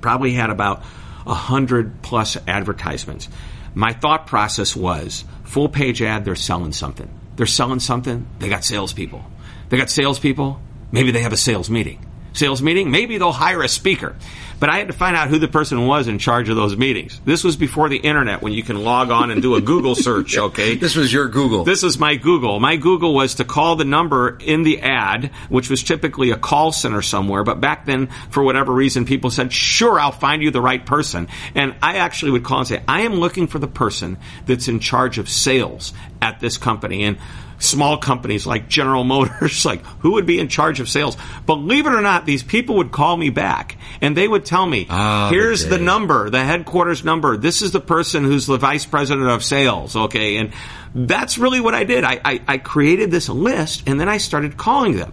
[0.00, 0.82] Probably had about
[1.26, 3.28] a hundred plus advertisements
[3.74, 7.08] my thought process was full page ad, they're selling something.
[7.36, 9.24] They're selling something, they got salespeople.
[9.68, 10.60] They got salespeople,
[10.92, 12.04] maybe they have a sales meeting.
[12.32, 14.16] Sales meeting, maybe they'll hire a speaker.
[14.60, 17.20] But I had to find out who the person was in charge of those meetings.
[17.24, 20.36] This was before the internet when you can log on and do a Google search,
[20.38, 20.76] okay?
[20.76, 21.64] this was your Google.
[21.64, 22.60] This is my Google.
[22.60, 26.72] My Google was to call the number in the ad, which was typically a call
[26.72, 27.44] center somewhere.
[27.44, 31.28] But back then, for whatever reason, people said, sure, I'll find you the right person.
[31.54, 34.80] And I actually would call and say, I am looking for the person that's in
[34.80, 35.92] charge of sales
[36.22, 37.04] at this company.
[37.04, 37.18] And
[37.64, 41.16] small companies like General Motors, like who would be in charge of sales?
[41.46, 44.86] Believe it or not, these people would call me back and they would tell me,
[44.88, 47.36] oh, here's the, number, the headquarters number.
[47.36, 49.96] This is the person who's the vice president of sales.
[49.96, 50.36] Okay.
[50.36, 50.52] And
[50.94, 52.04] that's really what I did.
[52.04, 55.12] I, I, I created this list and then I started calling them.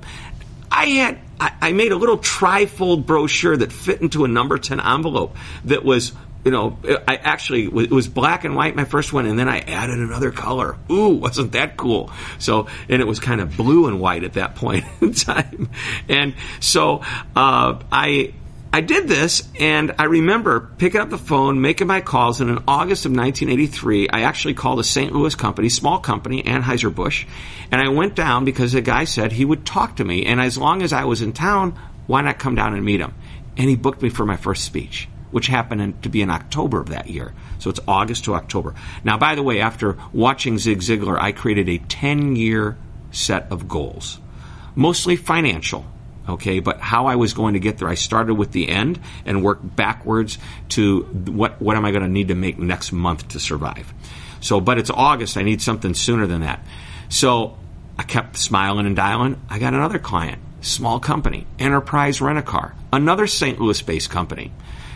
[0.71, 5.35] I had, I made a little trifold brochure that fit into a number 10 envelope
[5.65, 6.77] that was you know,
[7.07, 10.31] I actually it was black and white my first one, and then I added another
[10.31, 10.77] color.
[10.89, 12.11] Ooh, wasn't that cool?
[12.39, 15.69] So, and it was kind of blue and white at that point in time,
[16.09, 17.01] and so
[17.35, 18.33] uh, I
[18.73, 22.57] I did this, and I remember picking up the phone, making my calls, and in
[22.67, 25.11] August of 1983, I actually called a St.
[25.11, 27.27] Louis company, small company, Anheuser Busch,
[27.69, 30.57] and I went down because the guy said he would talk to me, and as
[30.57, 31.77] long as I was in town,
[32.07, 33.13] why not come down and meet him?
[33.57, 36.89] And he booked me for my first speech which happened to be in October of
[36.89, 37.33] that year.
[37.59, 38.75] So it's August to October.
[39.03, 42.77] Now, by the way, after watching Zig Ziglar, I created a 10 year
[43.11, 44.19] set of goals,
[44.75, 45.85] mostly financial.
[46.29, 47.89] okay, but how I was going to get there.
[47.89, 50.37] I started with the end and worked backwards
[50.69, 53.93] to what, what am I going to need to make next month to survive.
[54.39, 55.37] So, but it's August.
[55.37, 56.63] I need something sooner than that.
[57.09, 57.57] So
[57.97, 59.39] I kept smiling and dialing.
[59.49, 63.59] I got another client, small company, Enterprise Rent a Car, another St.
[63.59, 64.51] Louis based company.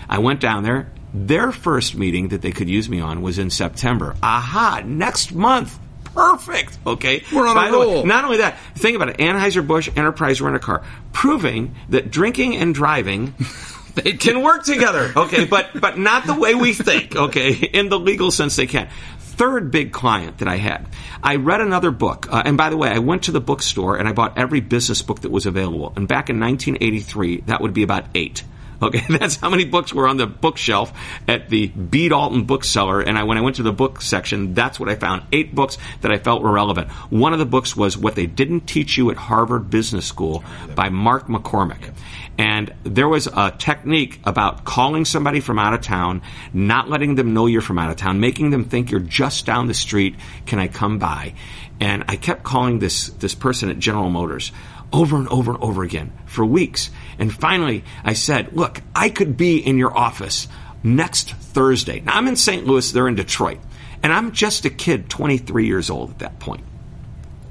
[0.09, 0.91] I went down there.
[1.13, 4.15] Their first meeting that they could use me on was in September.
[4.21, 5.79] Aha, next month.
[6.13, 6.77] Perfect.
[6.85, 7.23] Okay.
[7.33, 8.05] We're on By a the way, roll.
[8.05, 9.17] not only that, think about it.
[9.17, 10.83] Anheuser-Busch Enterprise Rent a Car,
[11.13, 13.33] proving that drinking and driving
[13.95, 15.11] they can work together.
[15.15, 17.15] Okay, but but not the way we think.
[17.15, 18.89] Okay, in the legal sense, they can.
[19.19, 20.87] Third big client that I had,
[21.21, 24.07] I read another book, uh, and by the way, I went to the bookstore and
[24.07, 25.91] I bought every business book that was available.
[25.97, 28.43] And back in 1983, that would be about eight.
[28.85, 30.93] Okay, that's how many books were on the bookshelf
[31.27, 32.09] at the B.
[32.09, 33.01] Dalton bookseller.
[33.01, 35.23] And I, when I went to the book section, that's what I found.
[35.31, 36.91] Eight books that I felt were relevant.
[37.09, 40.43] One of the books was What They Didn't Teach You at Harvard Business School
[40.75, 41.93] by Mark McCormack.
[42.37, 46.21] And there was a technique about calling somebody from out of town,
[46.53, 49.67] not letting them know you're from out of town, making them think you're just down
[49.67, 50.15] the street.
[50.45, 51.33] Can I come by?
[51.79, 54.51] And I kept calling this, this person at General Motors
[54.91, 56.89] over and over and over again for weeks.
[57.19, 60.47] And finally, I said, Look, I could be in your office
[60.83, 62.01] next Thursday.
[62.01, 62.65] Now, I'm in St.
[62.65, 63.59] Louis, they're in Detroit.
[64.03, 66.63] And I'm just a kid, 23 years old at that point.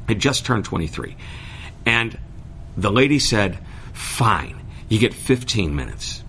[0.09, 1.17] I just turned 23.
[1.87, 2.19] And
[2.77, 3.59] the lady said,
[3.93, 6.23] Fine, you get 15 minutes.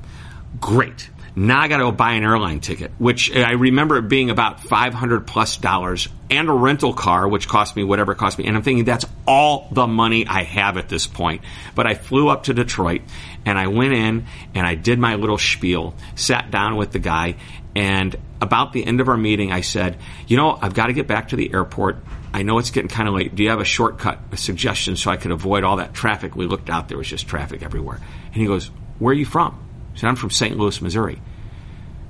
[0.59, 1.09] Great.
[1.37, 4.61] Now I got to go buy an airline ticket, which I remember it being about
[4.61, 8.45] 500 plus dollars and a rental car, which cost me whatever it cost me.
[8.45, 11.41] And I'm thinking that's all the money I have at this point.
[11.75, 13.01] But I flew up to Detroit
[13.45, 17.35] and I went in and I did my little spiel, sat down with the guy,
[17.75, 21.07] and about the end of our meeting, I said, You know, I've got to get
[21.07, 21.97] back to the airport.
[22.33, 23.35] I know it's getting kind of late.
[23.35, 26.35] Do you have a shortcut, a suggestion so I could avoid all that traffic?
[26.35, 27.99] We looked out, there was just traffic everywhere.
[28.25, 28.67] And he goes,
[28.99, 29.64] Where are you from?
[30.03, 30.57] I'm from St.
[30.57, 31.21] Louis, Missouri.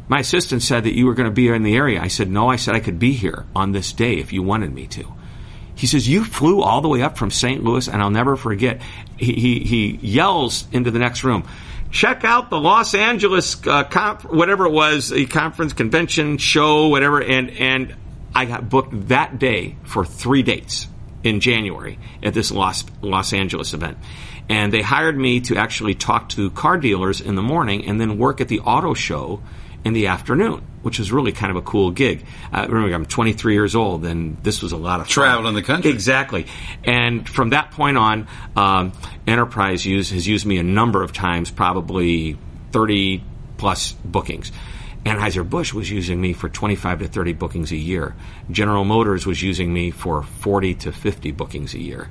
[0.07, 2.01] My assistant said that you were going to be in the area.
[2.01, 4.73] I said, No, I said I could be here on this day if you wanted
[4.73, 5.13] me to.
[5.75, 7.63] He says, You flew all the way up from St.
[7.63, 8.81] Louis, and I'll never forget.
[9.17, 11.47] He, he, he yells into the next room,
[11.91, 17.21] Check out the Los Angeles, uh, whatever it was, a conference, convention, show, whatever.
[17.21, 17.95] And, and
[18.33, 20.88] I got booked that day for three dates
[21.23, 23.97] in January at this Los, Los Angeles event.
[24.47, 28.17] And they hired me to actually talk to car dealers in the morning and then
[28.17, 29.41] work at the auto show
[29.83, 32.25] in the afternoon, which was really kind of a cool gig.
[32.51, 35.61] Uh, remember, I'm 23 years old, and this was a lot of travel in the
[35.61, 35.91] country.
[35.91, 36.47] Exactly.
[36.83, 38.93] And from that point on, um,
[39.27, 42.37] Enterprise use, has used me a number of times, probably
[42.71, 43.23] 30
[43.57, 44.51] plus bookings.
[45.05, 48.15] Anheuser-Busch was using me for 25 to 30 bookings a year.
[48.49, 52.09] General Motors was using me for 40 to 50 bookings a year.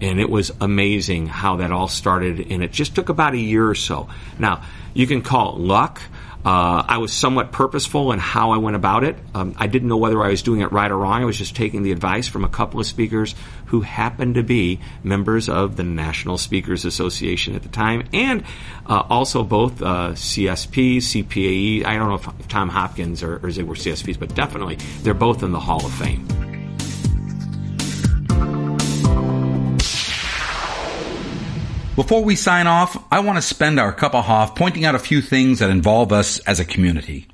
[0.00, 3.68] And it was amazing how that all started, and it just took about a year
[3.68, 4.08] or so.
[4.38, 4.62] Now,
[4.94, 6.00] you can call it luck.
[6.42, 9.16] Uh, I was somewhat purposeful in how I went about it.
[9.34, 11.20] Um, I didn't know whether I was doing it right or wrong.
[11.20, 13.34] I was just taking the advice from a couple of speakers
[13.66, 18.42] who happened to be members of the National Speakers Association at the time, and
[18.86, 21.84] uh, also both uh, CSP, CPAE.
[21.84, 25.42] I don't know if, Tom Hopkins or, or Zig were CSPs, but definitely they're both
[25.42, 26.49] in the Hall of Fame.
[31.96, 34.98] Before we sign off, I want to spend our cup of Hoff pointing out a
[34.98, 37.26] few things that involve us as a community.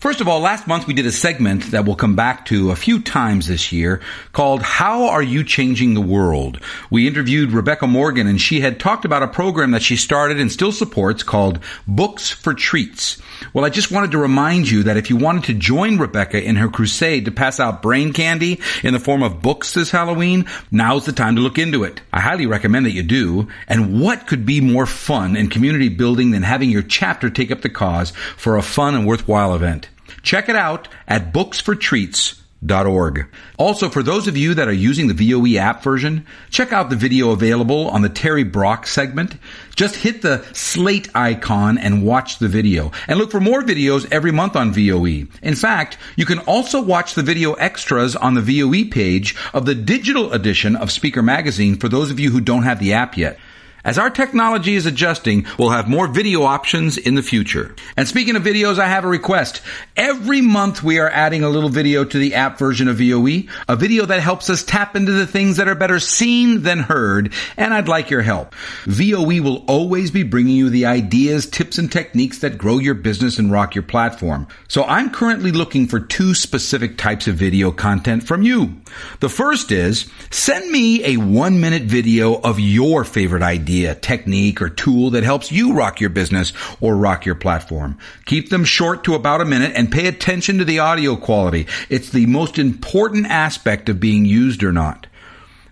[0.00, 2.74] First of all, last month we did a segment that we'll come back to a
[2.74, 4.00] few times this year
[4.32, 6.58] called How Are You Changing the World?
[6.88, 10.50] We interviewed Rebecca Morgan and she had talked about a program that she started and
[10.50, 13.20] still supports called Books for Treats.
[13.52, 16.56] Well, I just wanted to remind you that if you wanted to join Rebecca in
[16.56, 21.04] her crusade to pass out brain candy in the form of books this Halloween, now's
[21.04, 22.00] the time to look into it.
[22.10, 23.48] I highly recommend that you do.
[23.68, 27.60] And what could be more fun and community building than having your chapter take up
[27.60, 29.89] the cause for a fun and worthwhile event?
[30.22, 33.26] Check it out at booksfortreats.org.
[33.58, 36.96] Also, for those of you that are using the VOE app version, check out the
[36.96, 39.36] video available on the Terry Brock segment.
[39.74, 42.92] Just hit the slate icon and watch the video.
[43.08, 45.26] And look for more videos every month on VOE.
[45.42, 49.74] In fact, you can also watch the video extras on the VOE page of the
[49.74, 53.38] digital edition of Speaker Magazine for those of you who don't have the app yet.
[53.82, 57.74] As our technology is adjusting, we'll have more video options in the future.
[57.96, 59.62] And speaking of videos, I have a request.
[59.96, 63.76] Every month we are adding a little video to the app version of VOE, a
[63.76, 67.72] video that helps us tap into the things that are better seen than heard, and
[67.72, 68.54] I'd like your help.
[68.84, 73.38] VOE will always be bringing you the ideas, tips, and techniques that grow your business
[73.38, 74.46] and rock your platform.
[74.68, 78.76] So I'm currently looking for two specific types of video content from you.
[79.20, 84.60] The first is send me a one minute video of your favorite idea idea, technique,
[84.60, 87.96] or tool that helps you rock your business or rock your platform.
[88.26, 91.68] Keep them short to about a minute and pay attention to the audio quality.
[91.88, 95.06] It's the most important aspect of being used or not.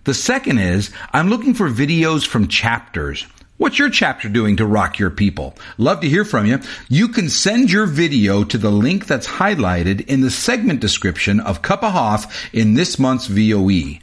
[0.05, 3.27] The second is, I'm looking for videos from chapters.
[3.57, 5.53] What's your chapter doing to rock your people?
[5.77, 6.61] Love to hear from you.
[6.87, 11.61] You can send your video to the link that's highlighted in the segment description of
[11.61, 13.99] Cup of Hoff in this month's VOE.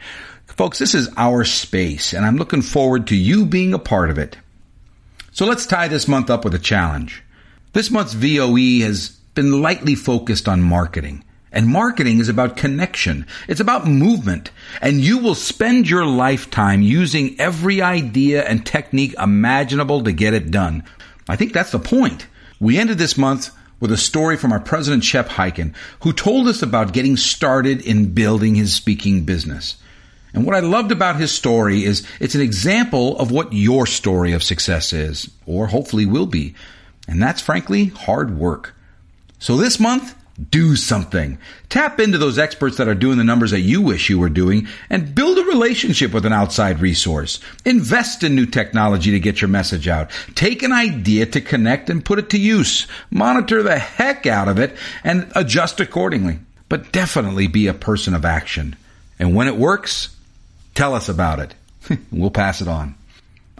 [0.57, 4.16] Folks, this is our space, and I'm looking forward to you being a part of
[4.16, 4.39] it.
[5.31, 7.23] So let's tie this month up with a challenge.
[7.74, 11.23] This month's VOE has been lightly focused on marketing.
[11.53, 13.27] And marketing is about connection.
[13.49, 14.51] It's about movement.
[14.81, 20.51] And you will spend your lifetime using every idea and technique imaginable to get it
[20.51, 20.85] done.
[21.28, 22.28] I think that's the point.
[22.59, 26.62] We ended this month with a story from our president, Shep Hyken, who told us
[26.62, 29.77] about getting started in building his speaking business.
[30.36, 34.34] And what I loved about his story is it's an example of what your story
[34.34, 36.54] of success is, or hopefully will be.
[37.08, 38.74] And that's frankly hard work.
[39.38, 40.14] So this month,
[40.50, 41.38] do something.
[41.70, 44.68] Tap into those experts that are doing the numbers that you wish you were doing
[44.90, 47.40] and build a relationship with an outside resource.
[47.64, 50.10] Invest in new technology to get your message out.
[50.34, 52.86] Take an idea to connect and put it to use.
[53.10, 56.40] Monitor the heck out of it and adjust accordingly.
[56.68, 58.76] But definitely be a person of action.
[59.18, 60.10] And when it works,
[60.77, 61.55] tell us about it.
[62.12, 62.94] we'll pass it on.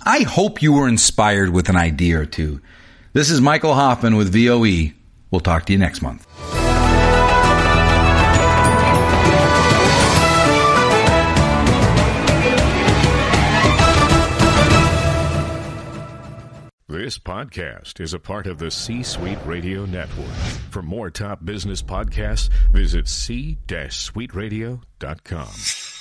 [0.05, 2.61] I hope you were inspired with an idea or two.
[3.13, 4.93] This is Michael Hoffman with VOE.
[5.31, 6.25] We'll talk to you next month.
[16.89, 20.31] This podcast is a part of the C Suite Radio Network.
[20.71, 25.96] For more top business podcasts, visit c-suiteradio.com.